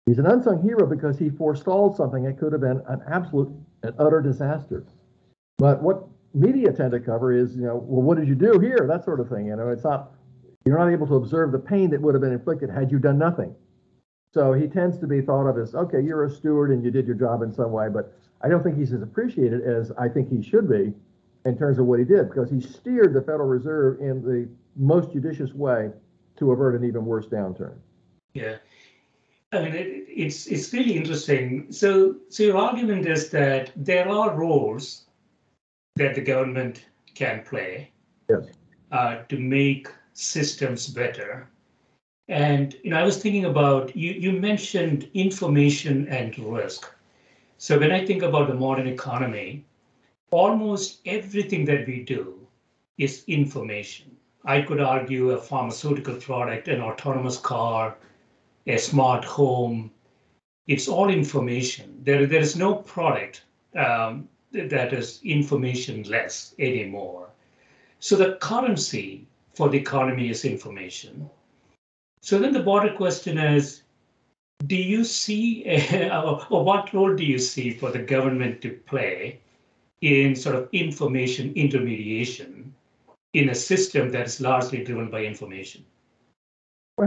[0.06, 3.50] He's an unsung hero because he forestalled something that could have been an absolute
[3.82, 4.84] and utter disaster.
[5.58, 8.86] But what media tend to cover is, you know, well, what did you do here?
[8.88, 9.46] That sort of thing.
[9.46, 10.12] You know, it's not,
[10.66, 13.18] you're not able to observe the pain that would have been inflicted had you done
[13.18, 13.54] nothing.
[14.34, 17.06] So he tends to be thought of as, okay, you're a steward and you did
[17.06, 18.12] your job in some way, but
[18.42, 20.92] I don't think he's as appreciated as I think he should be
[21.46, 25.12] in terms of what he did because he steered the Federal Reserve in the most
[25.12, 25.90] judicious way
[26.36, 27.76] to avert an even worse downturn.
[28.34, 28.56] Yeah.
[29.54, 31.70] I mean, it, it's it's really interesting.
[31.70, 35.04] So, so your argument is that there are roles
[35.96, 37.90] that the government can play
[38.28, 38.46] yes.
[38.90, 41.48] uh, to make systems better,
[42.28, 44.12] and you know, I was thinking about you.
[44.12, 46.90] You mentioned information and risk.
[47.58, 49.64] So when I think about the modern economy,
[50.30, 52.44] almost everything that we do
[52.98, 54.16] is information.
[54.44, 57.96] I could argue a pharmaceutical product, an autonomous car,
[58.66, 59.90] a smart home.
[60.66, 62.00] It's all information.
[62.02, 63.42] There, there is no product
[63.76, 67.28] um, that is information less anymore.
[67.98, 71.28] So the currency for the economy is information.
[72.20, 73.82] So then the broader question is,
[74.66, 79.40] do you see, a, or what role do you see for the government to play
[80.00, 82.74] in sort of information intermediation
[83.32, 85.84] in a system that is largely driven by information?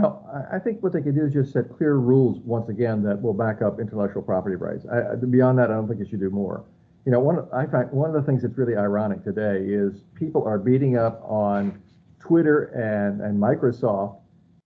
[0.02, 3.20] Well, I think what they can do is just set clear rules once again that
[3.20, 4.86] will back up intellectual property rights.
[4.86, 6.64] I, beyond that, I don't think you should do more.
[7.06, 10.44] You know, one I find one of the things that's really ironic today is people
[10.46, 11.82] are beating up on
[12.20, 14.20] Twitter and and Microsoft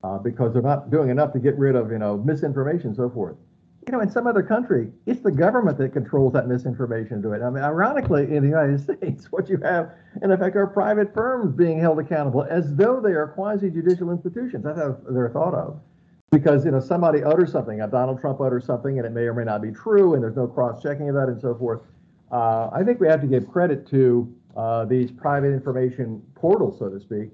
[0.04, 3.10] uh, because they're not doing enough to get rid of, you know, misinformation and so
[3.10, 3.38] forth.
[3.88, 7.42] You know, in some other country, it's the government that controls that misinformation to it.
[7.42, 9.92] I mean, ironically, in the United States, what you have,
[10.22, 14.64] in effect, are private firms being held accountable as though they are quasi-judicial institutions.
[14.64, 15.80] That's how they're thought of.
[16.30, 19.44] Because, you know, somebody utters something, Donald Trump utters something, and it may or may
[19.44, 21.82] not be true, and there's no cross-checking of that and so forth.
[22.32, 26.88] Uh, I think we have to give credit to uh, these private information portals, so
[26.88, 27.30] to speak,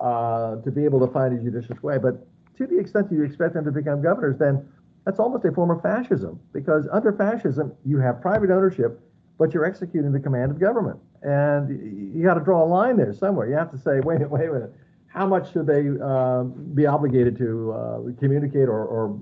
[0.00, 1.98] uh, to be able to find a judicious way.
[1.98, 2.26] But
[2.58, 4.68] to the extent that you expect them to become governors, then
[5.06, 9.00] that's almost a form of fascism because under fascism, you have private ownership,
[9.38, 10.98] but you're executing the command of government.
[11.22, 13.48] And you got to draw a line there somewhere.
[13.48, 14.74] You have to say, wait, wait a minute,
[15.06, 19.16] how much should they uh, be obligated to uh, communicate or, or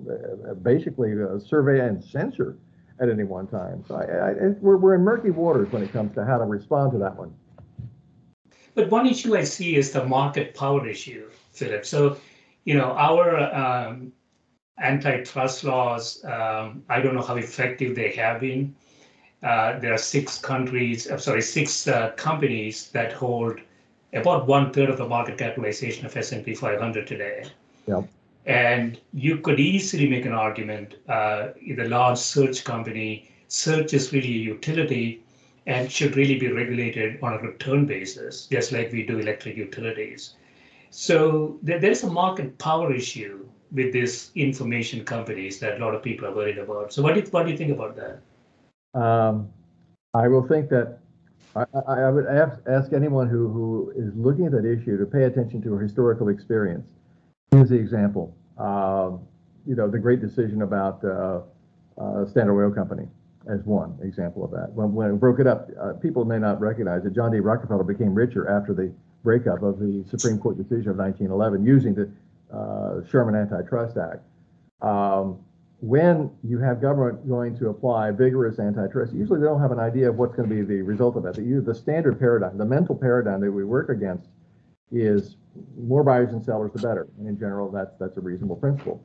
[0.50, 2.56] uh, basically uh, survey and censor
[2.98, 3.84] at any one time?
[3.86, 6.92] So I, I, we're, we're in murky waters when it comes to how to respond
[6.92, 7.34] to that one.
[8.74, 11.84] but one issue I see is the market power issue, Philip.
[11.84, 12.16] So,
[12.64, 14.12] you know, our um,
[14.78, 18.74] antitrust laws, um, I don't know how effective they have been.
[19.42, 23.60] Uh, there are six countries, I'm sorry, six uh, companies that hold
[24.14, 27.44] about one third of the market capitalization of S&P 500 today.
[27.86, 28.08] Yep.
[28.46, 34.34] And you could easily make an argument, uh, the large search company, search is really
[34.34, 35.22] a utility
[35.66, 40.34] and should really be regulated on a return basis, just like we do electric utilities.
[40.90, 46.02] So there, there's a market power issue with these information companies that a lot of
[46.02, 46.92] people are worried about.
[46.92, 48.98] So what do you, what do you think about that?
[48.98, 49.50] Um,
[50.14, 50.98] I will think that
[51.56, 55.24] I, I would ask, ask anyone who, who is looking at that issue to pay
[55.24, 56.86] attention to a historical experience.
[57.50, 58.34] Here's the example.
[58.56, 59.12] Uh,
[59.66, 61.40] you know, the great decision about uh,
[62.00, 63.08] uh, Standard Oil Company
[63.50, 64.72] as one example of that.
[64.72, 67.40] When, when it broke it up, uh, people may not recognize that John D.
[67.40, 72.08] Rockefeller became richer after the breakup of the Supreme Court decision of 1911 using the
[73.08, 74.22] Sherman Antitrust Act.
[74.82, 75.38] Um,
[75.80, 80.08] when you have government going to apply vigorous antitrust, usually they don't have an idea
[80.08, 81.34] of what's going to be the result of that.
[81.34, 84.28] The, the standard paradigm, the mental paradigm that we work against
[84.90, 85.36] is
[85.76, 87.08] more buyers and sellers, the better.
[87.18, 89.02] And in general, that's, that's a reasonable principle.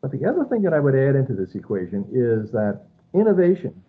[0.00, 2.82] But the other thing that I would add into this equation is that
[3.14, 3.82] innovation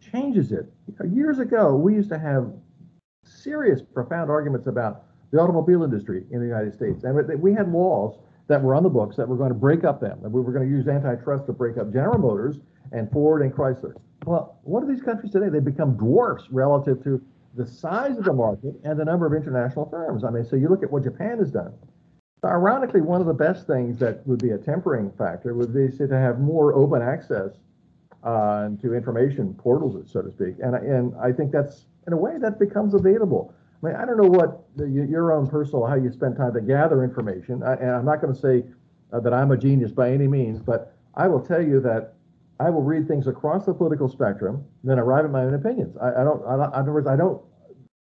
[0.00, 0.66] changes it.
[1.10, 2.52] Years ago, we used to have
[3.24, 7.04] serious, profound arguments about the automobile industry in the United States.
[7.04, 8.18] And we had laws
[8.48, 10.52] that were on the books that were going to break up them, that we were
[10.52, 12.58] going to use antitrust to break up General Motors
[12.92, 13.94] and Ford and Chrysler.
[14.24, 15.48] Well, what are these countries today?
[15.48, 17.20] They've become dwarfs relative to
[17.54, 20.24] the size of the market and the number of international firms.
[20.24, 21.72] I mean, so you look at what Japan has done.
[22.44, 26.06] Ironically, one of the best things that would be a tempering factor would be to
[26.16, 27.50] have more open access
[28.22, 30.54] uh, to information portals, so to speak.
[30.62, 33.52] And, and I think that's, in a way, that becomes available.
[33.82, 36.60] I mean, I don't know what the, your own personal, how you spend time to
[36.60, 37.62] gather information.
[37.62, 38.64] I, and I'm not going to say
[39.12, 42.14] uh, that I'm a genius by any means, but I will tell you that
[42.58, 45.96] I will read things across the political spectrum, and then arrive at my own opinions.
[46.00, 47.42] I, I don't, I, in other words, I don't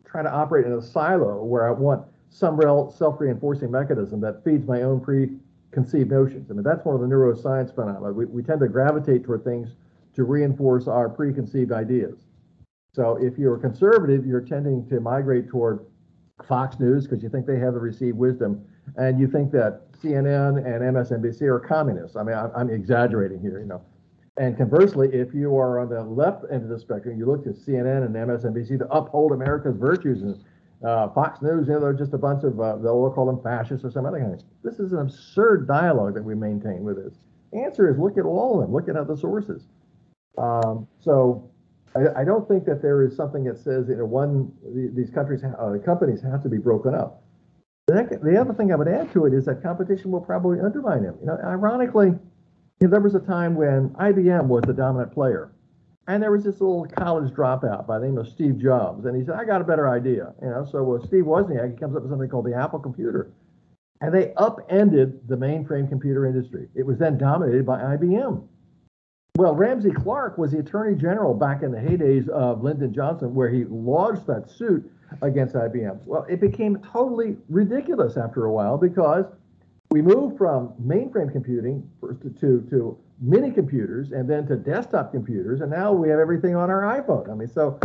[0.04, 4.66] try to operate in a silo where I want some real self-reinforcing mechanism that feeds
[4.66, 6.50] my own preconceived notions.
[6.50, 8.12] I mean, that's one of the neuroscience phenomena.
[8.12, 9.70] We, we tend to gravitate toward things
[10.16, 12.18] to reinforce our preconceived ideas.
[12.92, 15.86] So if you're a conservative, you're tending to migrate toward
[16.48, 18.64] Fox News because you think they have the received wisdom,
[18.96, 22.16] and you think that CNN and MSNBC are communists.
[22.16, 23.82] I mean, I'm, I'm exaggerating here, you know.
[24.36, 27.50] And conversely, if you are on the left end of the spectrum, you look to
[27.50, 30.42] CNN and MSNBC to uphold America's virtues, and
[30.82, 33.84] uh, Fox News, you know, they're just a bunch of, uh, they'll call them fascists
[33.84, 37.14] or some other kind of This is an absurd dialogue that we maintain with this.
[37.52, 39.62] Answer is look at all of them, look at other sources.
[40.38, 41.49] Um, so
[41.94, 44.52] I, I, don't think that there is something that says you know one
[44.94, 47.22] these countries uh, companies have to be broken up.
[47.88, 51.02] The, the other thing I would add to it is that competition will probably undermine
[51.02, 51.16] them.
[51.20, 52.18] You know, ironically, you
[52.80, 55.50] know, there was a time when IBM was the dominant player,
[56.06, 59.24] and there was this little college dropout by the name of Steve Jobs, and he
[59.24, 62.02] said, "I got a better idea." You know, so uh, Steve Wozniak he comes up
[62.02, 63.32] with something called the Apple computer,
[64.00, 66.68] and they upended the mainframe computer industry.
[66.76, 68.46] It was then dominated by IBM.
[69.36, 73.48] Well, Ramsey Clark was the attorney general back in the heydays of Lyndon Johnson, where
[73.48, 74.90] he lodged that suit
[75.22, 76.04] against IBM.
[76.04, 79.24] Well, it became totally ridiculous after a while because
[79.90, 85.60] we moved from mainframe computing to, to, to mini computers and then to desktop computers,
[85.60, 87.30] and now we have everything on our iPhone.
[87.30, 87.78] I mean, so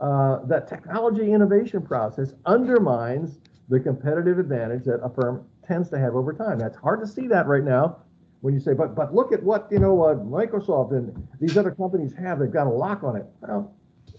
[0.00, 3.38] uh, that technology innovation process undermines
[3.68, 6.58] the competitive advantage that a firm tends to have over time.
[6.58, 7.98] That's hard to see that right now
[8.40, 11.70] when you say, but but look at what you know uh, Microsoft and these other
[11.70, 12.38] companies have.
[12.38, 13.26] They've got a lock on it.
[13.40, 13.74] Well,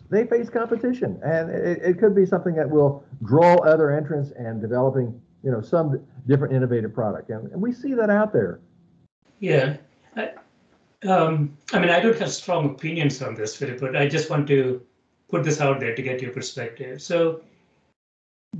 [0.09, 4.61] they face competition, and it, it could be something that will draw other entrants and
[4.61, 8.59] developing you know some different innovative product, and, and we see that out there.
[9.39, 9.77] Yeah.
[10.15, 10.31] I,
[11.07, 14.47] um, I mean, I don't have strong opinions on this, Philip, but I just want
[14.47, 14.81] to
[15.29, 17.01] put this out there to get your perspective.
[17.01, 17.41] So,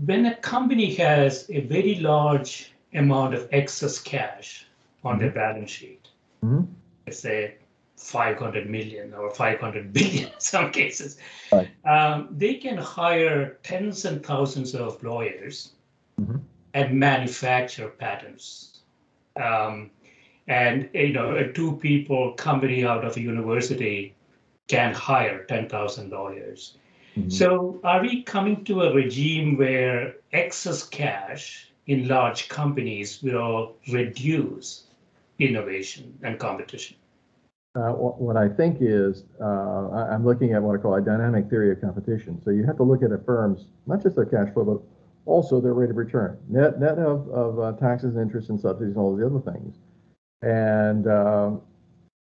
[0.06, 4.67] when a company has a very large amount of excess cash,
[5.04, 6.08] on their balance sheet.
[6.44, 6.66] Mm-hmm.
[7.06, 7.56] Let's say
[7.98, 11.18] 500 million or 500 billion in some cases.
[11.52, 11.70] Right.
[11.86, 15.74] Um, they can hire tens and thousands of lawyers
[16.20, 16.38] mm-hmm.
[16.74, 18.80] and manufacture patents.
[19.36, 19.92] Um,
[20.48, 24.16] and you know, a two people company out of a university
[24.68, 26.78] can hire 10,000 lawyers.
[27.16, 27.30] Mm-hmm.
[27.30, 34.87] So, are we coming to a regime where excess cash in large companies will reduce
[35.40, 36.98] innovation and competition?
[37.76, 41.72] Uh, what I think is, uh, I'm looking at what I call a dynamic theory
[41.72, 42.42] of competition.
[42.44, 44.82] So you have to look at a firm's, not just their cash flow, but
[45.32, 48.98] also their rate of return, net net of, of uh, taxes, interest, and subsidies, and
[48.98, 49.76] all the other things.
[50.42, 51.62] And um,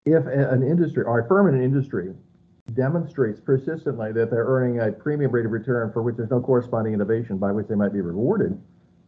[0.06, 2.14] if an industry or a firm in an industry
[2.74, 6.94] demonstrates persistently that they're earning a premium rate of return for which there's no corresponding
[6.94, 8.60] innovation by which they might be rewarded,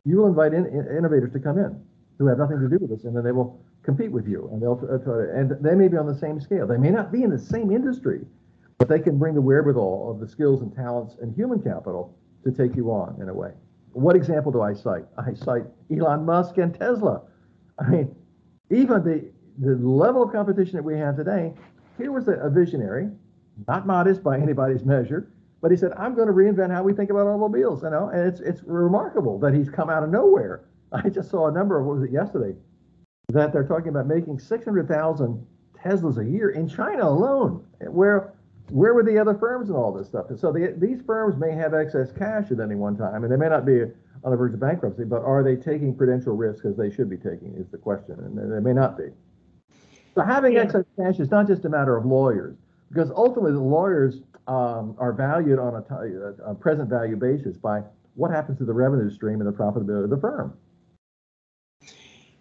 [0.03, 1.81] you will invite in, in, innovators to come in
[2.17, 4.61] who have nothing to do with this, and then they will compete with you, and
[4.61, 6.67] they'll try to, and they may be on the same scale.
[6.67, 8.25] They may not be in the same industry,
[8.77, 12.51] but they can bring the wherewithal of the skills and talents and human capital to
[12.51, 13.51] take you on in a way.
[13.93, 15.05] What example do I cite?
[15.17, 15.63] I cite
[15.95, 17.21] Elon Musk and Tesla.
[17.79, 18.15] I mean,
[18.69, 21.53] even the the level of competition that we have today,
[21.97, 23.09] here was a, a visionary,
[23.69, 25.31] not modest by anybody's measure,
[25.61, 28.27] but he said, I'm going to reinvent how we think about automobiles, you know, and
[28.27, 30.65] it's it's remarkable that he's come out of nowhere.
[30.91, 32.55] I just saw a number of what was it yesterday
[33.29, 35.45] that they're talking about making 600,000
[35.77, 37.65] Teslas a year in China alone.
[37.79, 38.33] Where
[38.69, 40.29] where were the other firms and all this stuff?
[40.29, 43.37] And so the, these firms may have excess cash at any one time, and they
[43.37, 43.81] may not be
[44.23, 47.17] on the verge of bankruptcy, but are they taking prudential risk as they should be
[47.17, 49.05] taking is the question, and they may not be.
[50.15, 50.61] So having yeah.
[50.61, 52.57] excess cash is not just a matter of lawyers,
[52.89, 57.81] because ultimately the lawyers um, are valued on a, t- a present value basis by
[58.15, 60.57] what happens to the revenue stream and the profitability of the firm.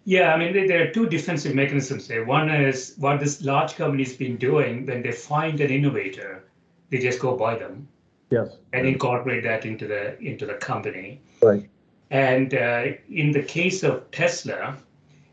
[0.05, 2.23] Yeah, I mean, there are two defensive mechanisms there.
[2.23, 6.43] One is what this large company's been doing when they find an innovator,
[6.91, 7.87] they just go buy them.
[8.29, 8.55] Yes.
[8.71, 11.21] And incorporate that into the into the company.
[11.41, 11.67] Right.
[12.11, 14.77] And uh, in the case of Tesla,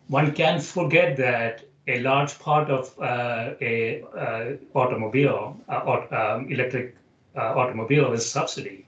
[0.09, 6.97] one can't forget that a large part of uh, a uh, automobile, uh, um, electric
[7.37, 8.87] uh, automobile is subsidy.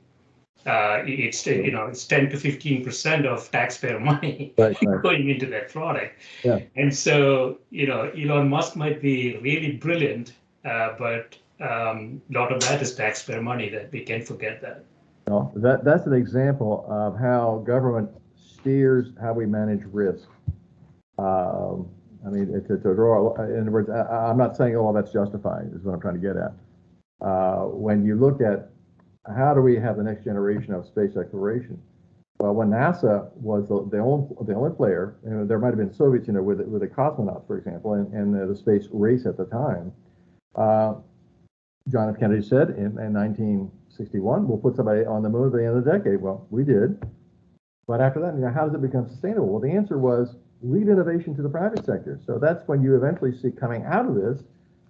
[0.66, 5.02] Uh, it's you know it's 10 to 15 percent of taxpayer money right, right.
[5.02, 6.20] going into that product.
[6.42, 6.60] Yeah.
[6.76, 10.32] And so you know Elon Musk might be really brilliant,
[10.64, 13.68] uh, but um, a lot of that is taxpayer money.
[13.68, 14.84] That we can't forget that.
[15.28, 20.28] No, that that's an example of how government steers how we manage risk.
[21.18, 21.88] Um,
[22.26, 25.70] I mean, to, to draw, in other words, I, am not saying all that's justified,
[25.74, 26.52] is what I'm trying to get at.
[27.20, 28.70] Uh, when you look at
[29.26, 31.80] how do we have the next generation of space exploration?
[32.38, 36.26] Well, when NASA was the, the only the only player, there might have been Soviets,
[36.26, 39.36] you know, with with the cosmonauts, for example, and, and the, the space race at
[39.36, 39.92] the time.
[40.54, 40.94] Uh,
[41.88, 42.18] John F.
[42.18, 45.84] Kennedy said in, in 1961, "We'll put somebody on the moon at the end of
[45.84, 47.00] the decade." Well, we did,
[47.86, 49.48] but after that, you know, how does it become sustainable?
[49.48, 52.18] Well, the answer was leave innovation to the private sector.
[52.26, 54.42] So that's when you eventually see coming out of this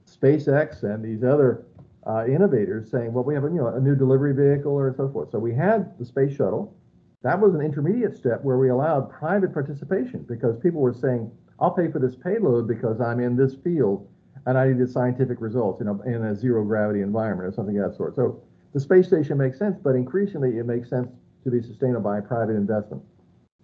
[0.08, 1.66] SpaceX and these other
[2.06, 5.08] uh, innovators saying, well, we have a, you know, a new delivery vehicle or so
[5.08, 5.30] forth.
[5.30, 6.76] So we had the space shuttle.
[7.22, 11.70] That was an intermediate step where we allowed private participation because people were saying, I'll
[11.70, 14.06] pay for this payload because I'm in this field
[14.46, 17.90] and I needed scientific results, you know, in a zero gravity environment or something of
[17.90, 18.14] that sort.
[18.14, 18.42] So
[18.74, 21.08] the space station makes sense, but increasingly it makes sense
[21.44, 23.02] to be sustainable by private investment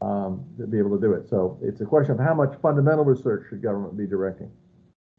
[0.01, 1.29] um, to be able to do it.
[1.29, 4.51] So it's a question of how much fundamental research should government be directing.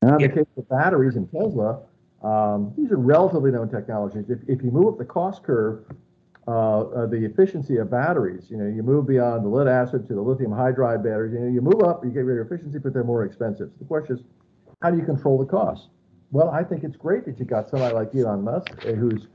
[0.01, 1.81] Now, in the case of batteries and Tesla,
[2.23, 4.25] um, these are relatively known technologies.
[4.29, 5.85] If, if you move up the cost curve,
[6.47, 10.13] uh, uh, the efficiency of batteries, you know, you move beyond the lead acid to
[10.13, 13.03] the lithium hydride batteries, you know, you move up, you get greater efficiency, but they're
[13.03, 13.69] more expensive.
[13.73, 14.23] So the question is,
[14.81, 15.89] how do you control the cost?
[16.31, 19.27] Well, I think it's great that you got somebody like Elon Musk uh, who's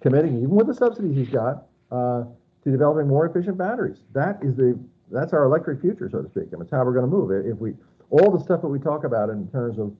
[0.00, 2.24] committing, even with the subsidies he's got, uh,
[2.62, 3.98] to developing more efficient batteries.
[4.12, 4.78] That is the
[5.10, 6.52] that's our electric future, so to speak.
[6.52, 7.30] and it's how we're going to move.
[7.30, 7.74] If we
[8.10, 9.92] all the stuff that we talk about in terms of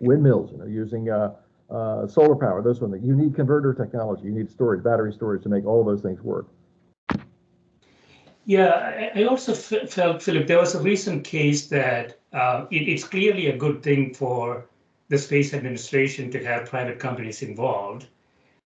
[0.00, 1.34] windmills, you know, using uh,
[1.70, 5.48] uh, solar power, those one, you need converter technology, you need storage, battery storage to
[5.48, 6.46] make all those things work.
[8.46, 13.48] Yeah, I also felt, Philip, there was a recent case that uh, it, it's clearly
[13.48, 14.66] a good thing for
[15.08, 18.06] the space administration to have private companies involved.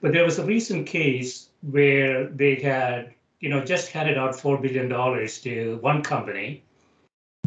[0.01, 4.61] But there was a recent case where they had you know, just handed out $4
[4.61, 6.65] billion to one company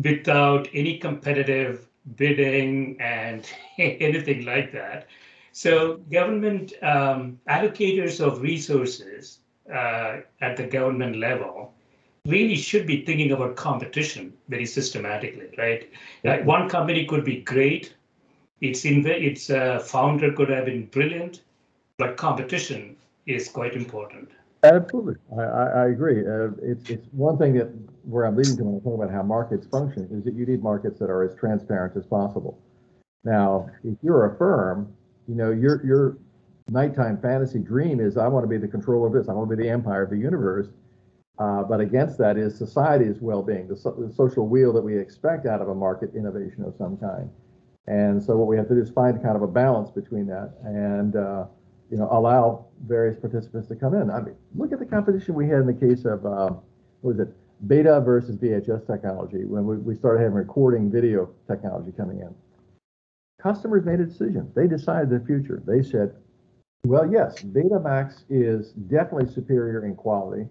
[0.03, 3.45] without any competitive bidding and
[3.77, 5.07] anything like that.
[5.51, 9.39] So government um, allocators of resources
[9.71, 11.73] uh, at the government level
[12.25, 15.89] really should be thinking about competition very systematically, right?
[16.25, 17.95] Uh, one company could be great,
[18.61, 21.41] its inv- its uh, founder could have been brilliant,
[21.97, 22.95] but competition
[23.25, 24.29] is quite important.
[24.63, 26.19] Absolutely, I, I, I agree.
[26.21, 27.69] Uh, it's it's one thing that
[28.03, 30.61] where I'm leading to when I talk about how markets function is that you need
[30.61, 32.59] markets that are as transparent as possible.
[33.23, 34.93] Now, if you're a firm,
[35.27, 36.17] you know your your
[36.69, 39.29] nighttime fantasy dream is I want to be the controller of this.
[39.29, 40.67] I want to be the empire of the universe.
[41.39, 45.47] Uh, but against that is society's well-being, the, so, the social weal that we expect
[45.47, 47.31] out of a market innovation of some kind.
[47.87, 50.53] And so what we have to do is find kind of a balance between that
[50.63, 51.45] and uh,
[51.91, 54.09] you know, allow various participants to come in.
[54.09, 56.49] I mean, look at the competition we had in the case of uh,
[57.01, 57.35] what was it,
[57.67, 62.33] beta versus VHS technology, when we, we started having recording video technology coming in.
[63.41, 64.51] Customers made a decision.
[64.55, 65.63] They decided the future.
[65.65, 66.13] They said,
[66.83, 70.47] well, yes, Betamax is definitely superior in quality,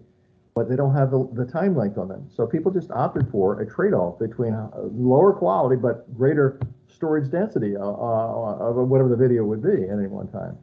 [0.55, 2.29] but they don't have the, the time length on them.
[2.33, 7.75] So people just opted for a trade-off between uh, lower quality but greater storage density
[7.77, 10.57] uh, uh, of whatever the video would be at any one time.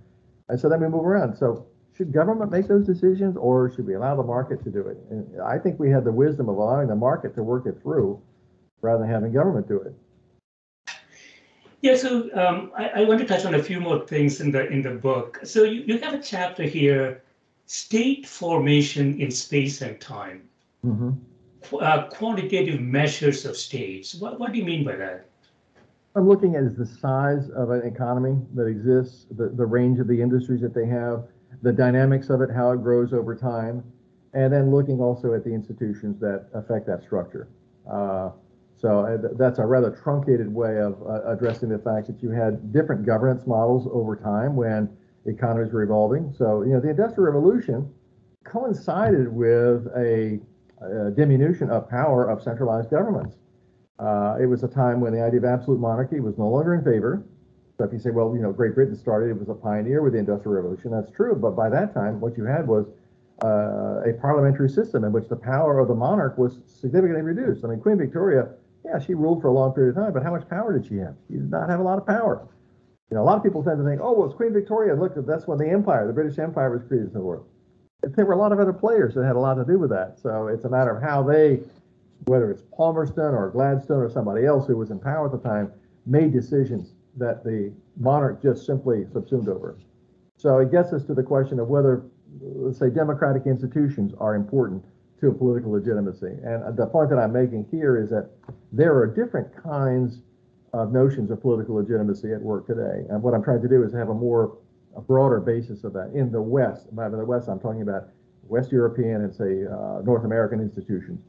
[0.49, 1.37] And so then we move around.
[1.37, 1.66] So
[1.97, 4.99] should government make those decisions or should we allow the market to do it?
[5.11, 8.20] And I think we had the wisdom of allowing the market to work it through
[8.83, 9.95] rather than having government do it.
[11.81, 14.66] Yeah, so um, I, I, want to touch on a few more things in the
[14.66, 15.39] in the book.
[15.45, 17.22] So you, you have a chapter here,
[17.66, 20.49] state formation in space and time,
[20.85, 21.11] mm-hmm.
[21.81, 24.16] uh, quantitative measures of states.
[24.16, 25.26] What, what do you mean by that?
[26.16, 30.09] I'm looking at is the size of an economy that exists, the, the range of
[30.09, 31.29] the industries that they have,
[31.62, 33.85] the dynamics of it, how it grows over time,
[34.35, 37.49] and then looking also at the institutions that affect that structure.
[37.89, 38.31] Uh,
[38.81, 42.72] so uh, that's a rather truncated way of uh, addressing the fact that you had
[42.72, 44.89] different governance models over time when
[45.26, 46.33] economies were evolving.
[46.37, 47.93] So, you know, the Industrial Revolution
[48.45, 50.41] coincided with a,
[50.81, 53.37] a diminution of power of centralized governments.
[53.99, 56.85] Uh, it was a time when the idea of absolute monarchy was no longer in
[56.85, 57.24] favor.
[57.76, 60.12] So if you say, well, you know, Great Britain started, it was a pioneer with
[60.12, 61.35] the Industrial Revolution, that's true.
[61.35, 62.87] But by that time, what you had was
[63.45, 67.64] uh, a parliamentary system in which the power of the monarch was significantly reduced.
[67.64, 68.49] I mean, Queen Victoria,
[68.89, 70.97] yeah, she ruled for a long period of time, but how much power did she
[70.97, 71.14] have?
[71.28, 72.49] She did not have a lot of power.
[73.11, 74.95] You know, a lot of people tend to think, oh, well, it's Queen Victoria.
[74.95, 77.43] Look, that's when the empire, the British Empire was created and so forth.
[78.03, 80.18] There were a lot of other players that had a lot to do with that.
[80.20, 81.61] So it's a matter of how they
[82.24, 85.72] whether it's Palmerston or Gladstone or somebody else who was in power at the time,
[86.07, 89.76] made decisions that the monarch just simply subsumed over.
[90.36, 92.05] So it gets us to the question of whether,
[92.41, 94.84] let's say, democratic institutions are important
[95.20, 96.34] to political legitimacy.
[96.44, 98.30] And the point that I'm making here is that
[98.72, 100.20] there are different kinds
[100.72, 103.04] of notions of political legitimacy at work today.
[103.10, 104.58] And what I'm trying to do is have a more
[104.96, 106.94] a broader basis of that in the West.
[106.94, 108.08] By the West, I'm talking about
[108.42, 111.20] West European and say uh, North American institutions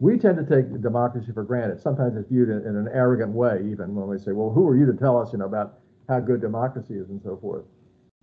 [0.00, 1.80] we tend to take democracy for granted.
[1.80, 4.74] Sometimes it's viewed in, in, an arrogant way, even when we say, well, who are
[4.74, 5.78] you to tell us, you know, about
[6.08, 7.64] how good democracy is and so forth.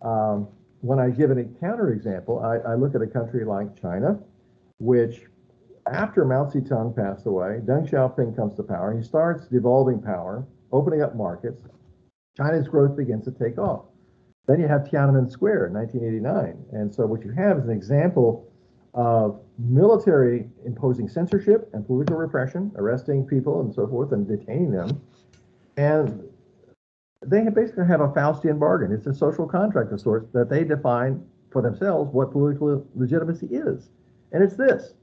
[0.01, 0.47] Um,
[0.81, 4.19] when I give an counterexample, I, I look at a country like China,
[4.79, 5.21] which
[5.91, 8.95] after Mao Zedong passed away, Deng Xiaoping comes to power.
[8.95, 11.61] He starts devolving power, opening up markets.
[12.35, 13.85] China's growth begins to take off.
[14.47, 16.65] Then you have Tiananmen Square in 1989.
[16.71, 18.51] And so what you have is an example
[18.93, 25.01] of military imposing censorship and political repression, arresting people and so forth, and detaining them.
[25.75, 26.23] And
[27.25, 28.91] they basically have a Faustian bargain.
[28.91, 33.89] It's a social contract of sorts that they define for themselves what political legitimacy is.
[34.31, 34.93] And it's this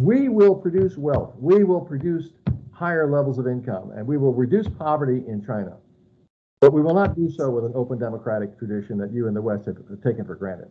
[0.00, 2.30] we will produce wealth, we will produce
[2.72, 5.76] higher levels of income, and we will reduce poverty in China.
[6.60, 9.42] But we will not do so with an open democratic tradition that you in the
[9.42, 10.68] West have taken for granted.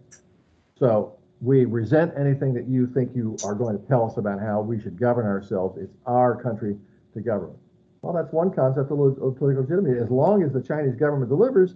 [0.77, 4.61] So we resent anything that you think you are going to tell us about how
[4.61, 5.77] we should govern ourselves.
[5.79, 6.75] It's our country
[7.13, 7.53] to govern.
[8.01, 8.97] Well, that's one concept of
[9.37, 9.99] political legitimacy.
[9.99, 11.75] As long as the Chinese government delivers,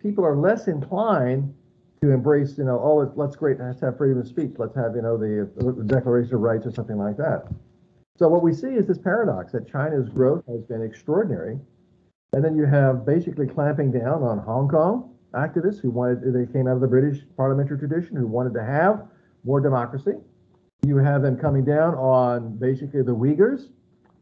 [0.00, 1.54] people are less inclined
[2.02, 5.02] to embrace, you know, oh, let's great, let's have freedom of speech, let's have, you
[5.02, 7.46] know, the, the Declaration of Rights or something like that.
[8.18, 11.58] So what we see is this paradox that China's growth has been extraordinary,
[12.32, 16.66] and then you have basically clamping down on Hong Kong, activists who wanted, they came
[16.66, 19.06] out of the British parliamentary tradition, who wanted to have
[19.44, 20.14] more democracy.
[20.84, 23.68] You have them coming down on basically the Uyghurs,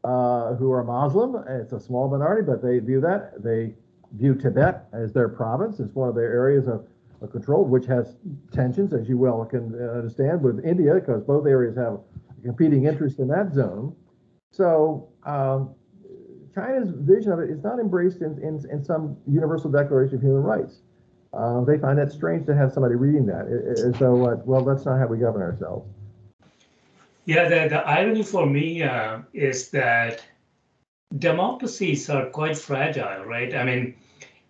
[0.05, 1.45] uh, who are Muslim.
[1.49, 3.43] It's a small minority, but they view that.
[3.43, 3.75] They
[4.13, 5.81] view Tibet as their province.
[5.81, 6.87] It's one of their areas of,
[7.25, 8.17] of control, which has
[8.53, 11.99] tensions, as you well can understand, with India, because both areas have
[12.45, 13.95] competing interest in that zone.
[14.53, 15.75] So um,
[16.55, 20.43] China's vision of it is not embraced in, in, in some universal declaration of human
[20.43, 20.83] rights.
[21.33, 23.49] Uh, they find that strange to have somebody reading that.
[23.49, 25.85] As though, uh, well, that's not how we govern ourselves.
[27.25, 30.23] Yeah, the, the irony for me uh, is that
[31.19, 33.55] democracies are quite fragile, right?
[33.55, 33.95] I mean,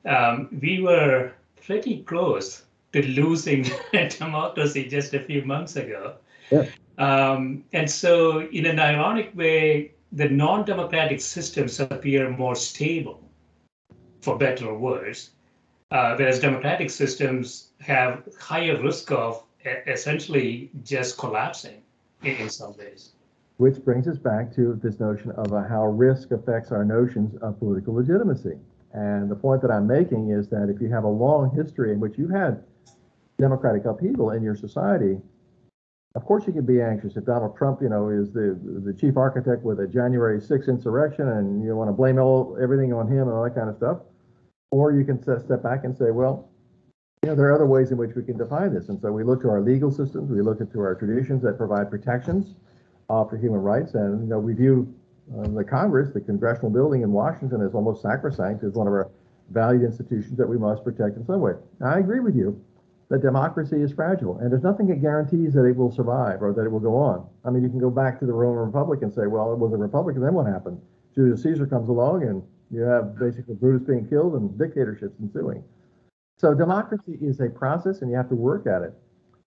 [0.04, 1.32] um, we were
[1.66, 3.66] pretty close to losing
[4.18, 6.14] democracy just a few months ago.
[6.50, 6.66] Yeah.
[6.98, 13.20] Um, and so, in an ironic way, the non democratic systems appear more stable,
[14.20, 15.30] for better or worse
[15.94, 19.44] uh, whereas democratic systems have higher risk of
[19.86, 21.80] essentially just collapsing
[22.22, 23.12] in, in, some ways.
[23.58, 27.58] Which brings us back to this notion of uh, how risk affects our notions of
[27.60, 28.58] political legitimacy.
[28.94, 32.00] And the point that I'm making is that if you have a long history in
[32.00, 32.62] which you've had
[33.38, 35.20] democratic upheaval in your society,
[36.14, 39.16] Of course, you can be anxious if Donald Trump, you know, is the the chief
[39.16, 43.26] architect with a January 6th insurrection, and you want to blame all everything on him
[43.26, 43.98] and all that kind of stuff.
[44.70, 46.50] Or you can step back and say, well,
[47.22, 48.88] you know, there are other ways in which we can define this.
[48.90, 51.90] And so we look to our legal systems, we look to our traditions that provide
[51.90, 52.54] protections
[53.08, 54.94] uh, for human rights, and you know, we view
[55.32, 59.10] uh, the Congress, the congressional building in Washington, is almost sacrosanct, as one of our
[59.50, 61.52] valued institutions that we must protect in some way.
[61.84, 62.62] I agree with you
[63.10, 66.64] that democracy is fragile, and there's nothing that guarantees that it will survive or that
[66.64, 67.26] it will go on.
[67.44, 69.72] I mean, you can go back to the Roman Republic and say, well, it was
[69.72, 70.80] a republic, and then what happened?
[71.14, 75.62] Julius Caesar comes along, and you have basically Brutus being killed and dictatorships ensuing.
[76.38, 78.94] So democracy is a process, and you have to work at it.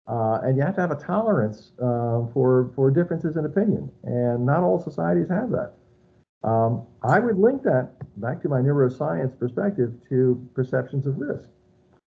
[0.06, 4.44] Uh, and you have to have a tolerance uh, for for differences in opinion, and
[4.44, 5.72] not all societies have that.
[6.46, 11.48] Um, I would link that back to my neuroscience perspective to perceptions of risk.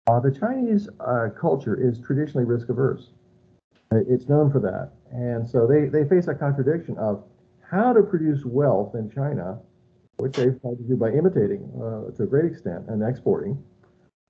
[0.07, 3.11] Uh, the Chinese uh, culture is traditionally risk averse.
[3.91, 7.23] It's known for that, and so they they face a contradiction of
[7.71, 9.59] how to produce wealth in China,
[10.17, 13.63] which they've tried to do by imitating uh, to a great extent and exporting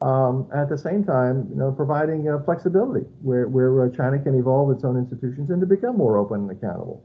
[0.03, 4.37] um, at the same time, you know, providing uh, flexibility where, where uh, China can
[4.37, 7.05] evolve its own institutions and to become more open and accountable.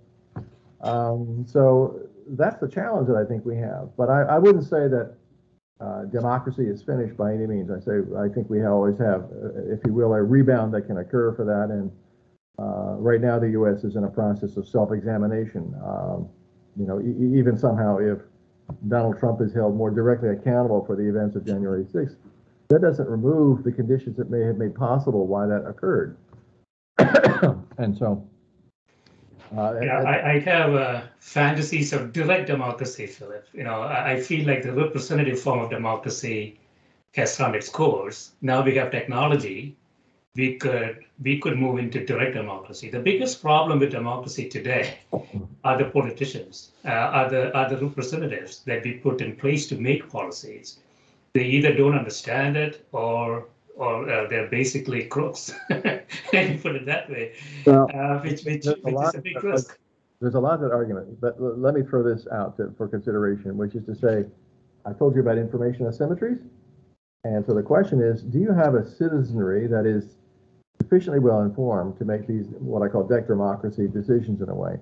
[0.82, 3.90] Um, so that's the challenge that I think we have.
[3.98, 5.14] But I, I wouldn't say that
[5.80, 7.70] uh, democracy is finished by any means.
[7.70, 10.98] I say I think we always have, uh, if you will, a rebound that can
[10.98, 11.72] occur for that.
[11.72, 11.92] And
[12.58, 13.84] uh, right now, the U.S.
[13.84, 15.76] is in a process of self-examination.
[15.86, 16.30] Um,
[16.76, 18.18] you know, e- even somehow, if
[18.88, 22.16] Donald Trump is held more directly accountable for the events of January 6th,
[22.70, 26.18] that doesn't remove the conditions that may have made possible why that occurred.
[27.78, 28.28] and so.
[29.56, 33.48] Uh, yeah, I, I, have uh, fantasies of direct democracy, Philip.
[33.54, 36.60] You know, I, I feel like the representative form of democracy
[37.16, 38.32] has run its course.
[38.42, 39.78] Now we have technology.
[40.36, 42.90] We could we could move into direct democracy.
[42.90, 45.00] The biggest problem with democracy today
[45.64, 49.76] are the politicians, uh, are the are the representatives that we put in place to
[49.76, 50.80] make policies
[51.38, 55.54] they either don't understand it or or uh, they're basically crooks.
[55.70, 57.34] and put it that way,
[57.66, 59.78] well, uh, which, which, which is a big risk.
[60.20, 63.56] There's a lot of that argument, but let me throw this out to, for consideration,
[63.56, 64.26] which is to say,
[64.84, 66.42] I told you about information asymmetries.
[67.24, 70.18] And so the question is, do you have a citizenry that is
[70.82, 74.78] sufficiently well informed to make these, what I call deck democracy decisions in a way?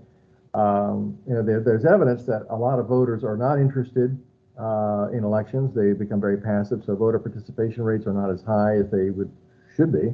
[0.54, 4.18] Um, you know, there, there's evidence that a lot of voters are not interested
[4.60, 5.74] uh, in elections.
[5.74, 9.32] They become very passive, so voter participation rates are not as high as they would
[9.76, 10.14] should be.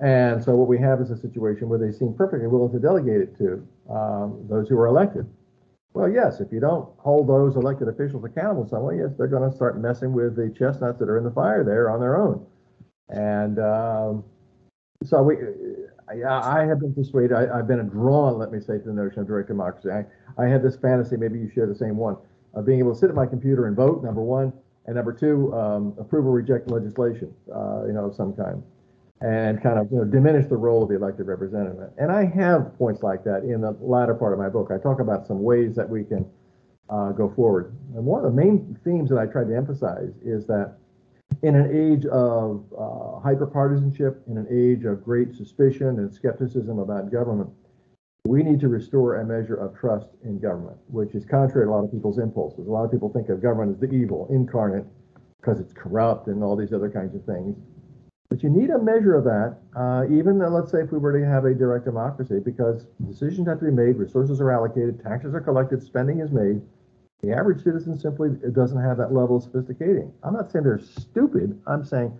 [0.00, 3.20] And so what we have is a situation where they seem perfectly willing to delegate
[3.20, 5.26] it to um, those who are elected.
[5.94, 9.48] Well, yes, if you don't hold those elected officials accountable some way, yes, they're going
[9.48, 12.44] to start messing with the chestnuts that are in the fire there on their own.
[13.10, 14.24] And um,
[15.04, 15.36] so we,
[16.08, 19.20] I, I, have been persuaded, I, have been drawn, let me say, to the notion
[19.20, 19.90] of direct democracy.
[19.90, 20.04] I,
[20.42, 22.16] I had this fantasy, maybe you share the same one,
[22.54, 24.52] of being able to sit at my computer and vote, number one,
[24.86, 28.62] and number two, um, approve or reject legislation, uh, you know, of some kind,
[29.20, 31.90] and kind of you know, diminish the role of the elected representative.
[31.98, 34.70] And I have points like that in the latter part of my book.
[34.70, 36.26] I talk about some ways that we can
[36.90, 37.74] uh, go forward.
[37.94, 40.76] And one of the main themes that I tried to emphasize is that
[41.42, 47.10] in an age of uh, hyperpartisanship, in an age of great suspicion and skepticism about
[47.10, 47.50] government,
[48.26, 51.72] we need to restore a measure of trust in government, which is contrary to a
[51.72, 52.66] lot of people's impulses.
[52.66, 54.86] A lot of people think of government as the evil incarnate
[55.40, 57.54] because it's corrupt and all these other kinds of things.
[58.30, 61.12] But you need a measure of that, uh, even uh, let's say if we were
[61.12, 65.34] to have a direct democracy, because decisions have to be made, resources are allocated, taxes
[65.34, 66.62] are collected, spending is made.
[67.22, 70.12] The average citizen simply doesn't have that level of sophisticating.
[70.22, 71.60] I'm not saying they're stupid.
[71.66, 72.18] I'm saying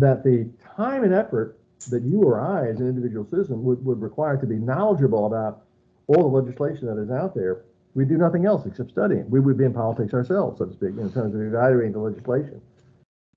[0.00, 4.00] that the time and effort that you or I, as an individual citizen, would, would
[4.00, 5.62] require to be knowledgeable about
[6.06, 7.64] all the legislation that is out there,
[7.94, 9.28] we do nothing else except studying.
[9.30, 12.60] We would be in politics ourselves, so to speak, in terms of evaluating the legislation.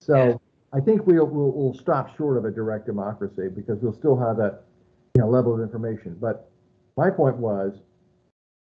[0.01, 0.35] So yeah.
[0.73, 4.37] I think we'll, we'll, we'll stop short of a direct democracy because we'll still have
[4.37, 4.63] that
[5.15, 6.17] you know, level of information.
[6.19, 6.49] But
[6.97, 7.79] my point was,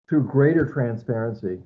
[0.09, 1.59] through greater transparency,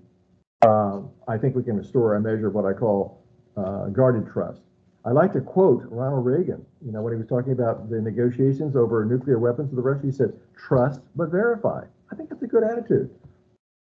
[0.66, 3.24] uh, I think we can restore a measure of what I call
[3.56, 4.62] uh, guarded trust.
[5.08, 6.66] I like to quote Ronald Reagan.
[6.86, 10.16] You know, when he was talking about the negotiations over nuclear weapons with the Russians,
[10.16, 13.10] he said, "Trust but verify." I think that's a good attitude.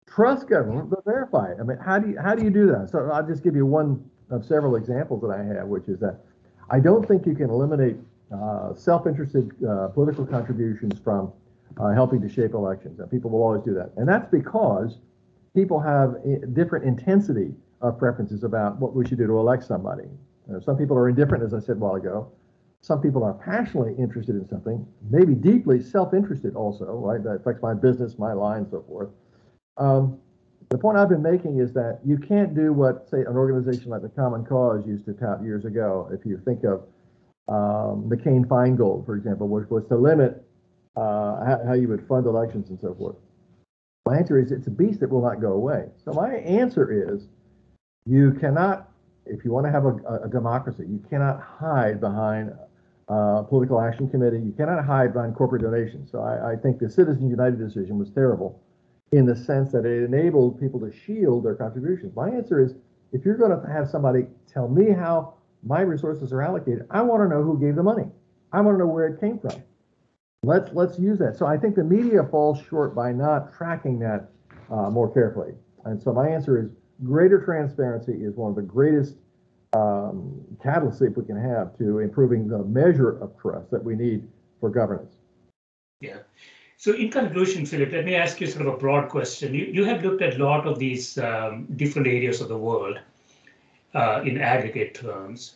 [0.07, 1.53] Trust government but verify.
[1.57, 2.89] I mean, how do you how do you do that?
[2.89, 6.20] So I'll just give you one of several examples that I have, which is that
[6.70, 7.95] I don't think you can eliminate
[8.34, 11.32] uh, self-interested uh, political contributions from
[11.78, 12.99] uh, helping to shape elections.
[12.99, 14.97] And people will always do that, and that's because
[15.53, 16.18] people have
[16.53, 20.09] different intensity of preferences about what we should do to elect somebody.
[20.64, 22.32] Some people are indifferent, as I said a while ago.
[22.82, 27.24] some people are passionately interested in something, maybe deeply self-interested also, right?
[27.24, 29.10] That affects my business, my line, so forth.
[29.78, 30.20] Um,
[30.70, 34.04] the point I've been making is that you can't do what, say, an organization like
[34.04, 36.10] the Common Cause used to tout years ago.
[36.12, 36.84] If you think of
[37.48, 40.46] um, McCain-Feingold, for example, which was to limit
[40.96, 43.16] uh, how, how you would fund elections and so forth.
[44.06, 45.88] My answer is it's a beast that will not go away.
[46.04, 47.28] So my answer is
[48.06, 48.91] you cannot,
[49.26, 52.54] if you want to have a, a democracy, you cannot hide behind
[53.08, 54.40] uh, political action committee.
[54.40, 56.12] You cannot hide behind corporate donations.
[56.12, 58.62] So I, I think the Citizens United decision was terrible
[59.12, 62.16] in the sense that it enabled people to shield their contributions.
[62.16, 62.74] My answer is
[63.12, 67.24] if you're going to have somebody tell me how my resources are allocated, I want
[67.24, 68.06] to know who gave the money.
[68.52, 69.64] I want to know where it came from.
[70.44, 71.36] Let's let's use that.
[71.38, 74.30] So I think the media falls short by not tracking that
[74.70, 75.54] uh, more carefully.
[75.86, 76.70] And so my answer is
[77.04, 79.16] greater transparency is one of the greatest
[79.74, 84.28] um, catalyst if we can have to improving the measure of trust that we need
[84.60, 85.16] for governance.
[86.00, 86.20] Yeah.
[86.78, 89.54] So in conclusion, Philip, let me ask you sort of a broad question.
[89.54, 93.00] You, you have looked at a lot of these um, different areas of the world
[93.93, 95.56] uh, in aggregate terms.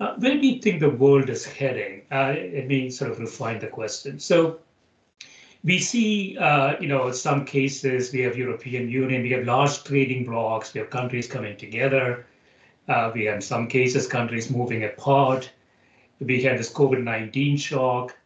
[0.00, 2.02] Uh, where do you think the world is heading?
[2.10, 4.18] Uh, let me sort of refine the question.
[4.18, 4.60] So
[5.62, 10.24] we see, uh, you know, some cases we have European Union, we have large trading
[10.24, 12.26] blocs, we have countries coming together.
[12.88, 15.50] Uh, we have some cases countries moving apart.
[16.18, 18.16] We had this COVID-19 shock,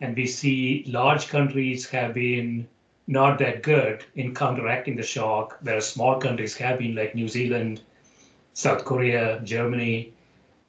[0.00, 2.68] and we see large countries have been
[3.06, 7.82] not that good in counteracting the shock, whereas small countries have been like New Zealand,
[8.52, 10.12] South Korea, Germany.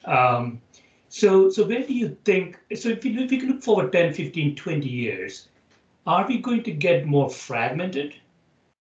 [0.06, 0.60] Um,
[1.08, 4.56] so, so where do you think, so if you, if you look forward 10, 15,
[4.56, 5.48] 20 years,
[6.06, 8.14] are we going to get more fragmented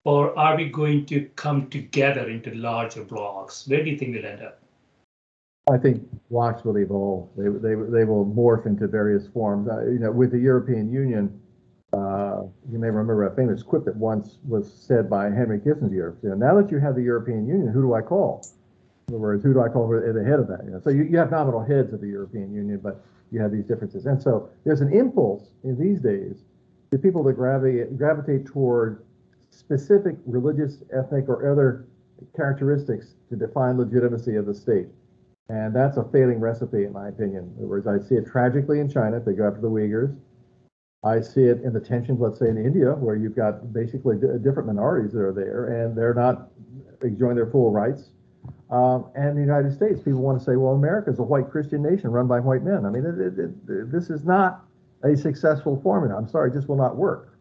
[0.04, 3.68] or are we going to come together into larger blocks?
[3.68, 4.60] Where do you think we'll end up?
[5.72, 7.30] I think blocks will evolve.
[7.36, 9.68] They, they, they will morph into various forms.
[9.68, 11.42] Uh, you know, with the European Union,
[11.92, 16.18] uh, you may remember a famous quip that once was said by Henry Kissinger.
[16.22, 18.46] You know, now that you have the European Union, who do I call?
[19.08, 20.66] In other words, who do I call the head of that?
[20.66, 23.52] You know, so you, you have nominal heads of the European Union, but you have
[23.52, 24.06] these differences.
[24.06, 26.44] And so there's an impulse in these days
[26.92, 29.04] to people that gravitate, gravitate toward
[29.50, 31.88] specific religious, ethnic, or other
[32.36, 34.88] characteristics to define legitimacy of the state.
[35.50, 37.54] And that's a failing recipe, in my opinion.
[37.56, 40.16] In other words, I see it tragically in China if they go after the Uyghurs.
[41.04, 44.66] I see it in the tensions, let's say in India, where you've got basically different
[44.66, 46.50] minorities that are there and they're not
[47.04, 48.10] enjoying their full rights.
[48.72, 51.84] Um, and the United States, people want to say, well, America is a white Christian
[51.84, 52.86] nation run by white men.
[52.86, 54.65] I mean, it, it, it, this is not
[55.06, 56.18] a successful formula.
[56.18, 57.38] I'm sorry, it just will not work.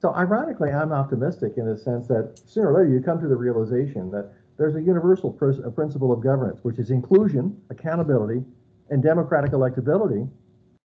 [0.00, 3.36] So ironically, I'm optimistic in the sense that sooner or later you come to the
[3.36, 8.44] realization that there's a universal pr- principle of governance, which is inclusion, accountability,
[8.90, 10.28] and democratic electability.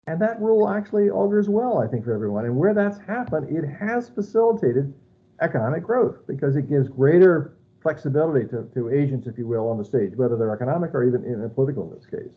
[0.06, 2.44] And that rule actually augurs well, I think, for everyone.
[2.44, 4.94] And where that's happened, it has facilitated
[5.40, 9.84] economic growth because it gives greater flexibility to, to agents, if you will, on the
[9.84, 12.32] stage, whether they're economic or even, even political in this case.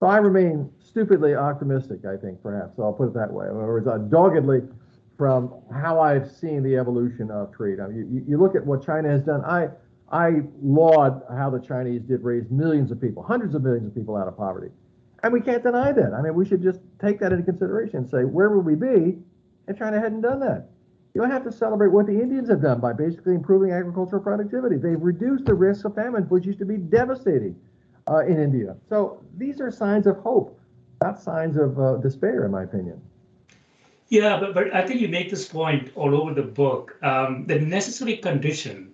[0.00, 2.76] So I remain stupidly optimistic, I think, perhaps.
[2.76, 3.44] So I'll put it that way.
[3.44, 4.62] In other words, uh, doggedly
[5.18, 7.78] from how I've seen the evolution of trade.
[7.80, 9.44] I mean, you, you look at what China has done.
[9.44, 9.68] I
[10.10, 14.16] I laud how the Chinese did raise millions of people, hundreds of millions of people
[14.16, 14.72] out of poverty.
[15.22, 16.14] And we can't deny that.
[16.14, 19.18] I mean, we should just take that into consideration and say, where would we be
[19.68, 20.70] if China hadn't done that?
[21.14, 24.76] You don't have to celebrate what the Indians have done by basically improving agricultural productivity.
[24.76, 27.54] They've reduced the risk of famine, which used to be devastating
[28.08, 28.76] uh, in India.
[28.88, 30.58] So these are signs of hope,
[31.02, 33.00] not signs of uh, despair, in my opinion.
[34.08, 36.96] Yeah, but, but I think you make this point all over the book.
[37.02, 38.92] Um, the necessary condition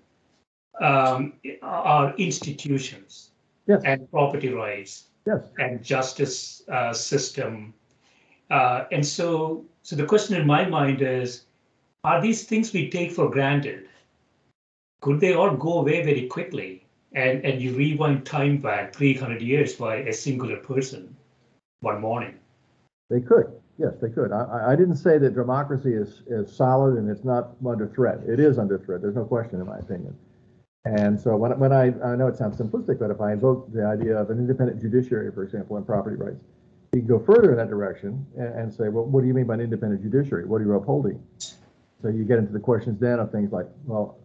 [0.81, 1.33] um,
[1.63, 3.31] are institutions
[3.67, 3.83] yes.
[3.85, 5.43] and property rights yes.
[5.59, 7.73] and justice uh, system.
[8.51, 11.47] Uh, and so, so the question in my mind is,
[12.05, 13.89] are these things we take for granted?
[15.01, 16.86] Could they all go away very quickly?
[17.17, 21.17] And, and you rewind time back 300 years by a singular person
[21.81, 22.35] one morning.
[23.09, 23.47] They could.
[23.79, 24.33] Yes, they could.
[24.33, 28.19] I, I didn't say that democracy is, is solid and it's not under threat.
[28.29, 29.01] It is under threat.
[29.01, 30.15] There's no question, in my opinion.
[30.85, 33.85] And so when, when I, I know it sounds simplistic, but if I invoke the
[33.85, 36.45] idea of an independent judiciary, for example, in property rights,
[36.93, 39.47] you can go further in that direction and, and say, well, what do you mean
[39.47, 40.45] by an independent judiciary?
[40.45, 41.23] What are you upholding?
[41.39, 44.19] So you get into the questions then of things like, well,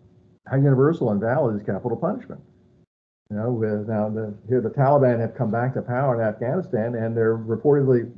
[0.46, 2.42] how universal and valid is capital punishment?
[3.32, 6.95] You know, with now the, here the Taliban have come back to power in Afghanistan
[6.95, 8.11] and they're reportedly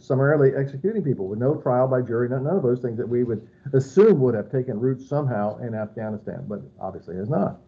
[0.00, 3.22] summarily executing people with no trial by jury, none, none of those things that we
[3.22, 7.60] would assume would have taken root somehow in Afghanistan, but obviously has not.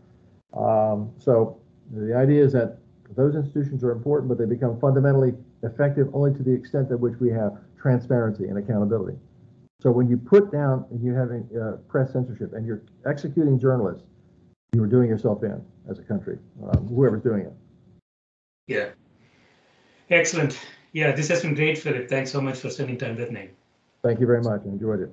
[0.53, 1.61] Um, so
[1.93, 2.79] the idea is that
[3.17, 7.19] Those institutions are important, but they become fundamentally effective only to the extent that which
[7.21, 9.19] we have transparency and accountability.
[9.81, 14.07] So when you put down and you have uh, press censorship and you're executing journalists,
[14.73, 17.53] you are doing yourself in as a country, um, whoever's doing it.
[18.67, 18.91] Yeah.
[20.11, 20.59] Excellent.
[20.93, 22.09] Yeah, this has been great, Philip.
[22.09, 23.51] Thanks so much for spending time with me.
[24.03, 24.63] Thank you very much.
[24.65, 25.13] I enjoyed it.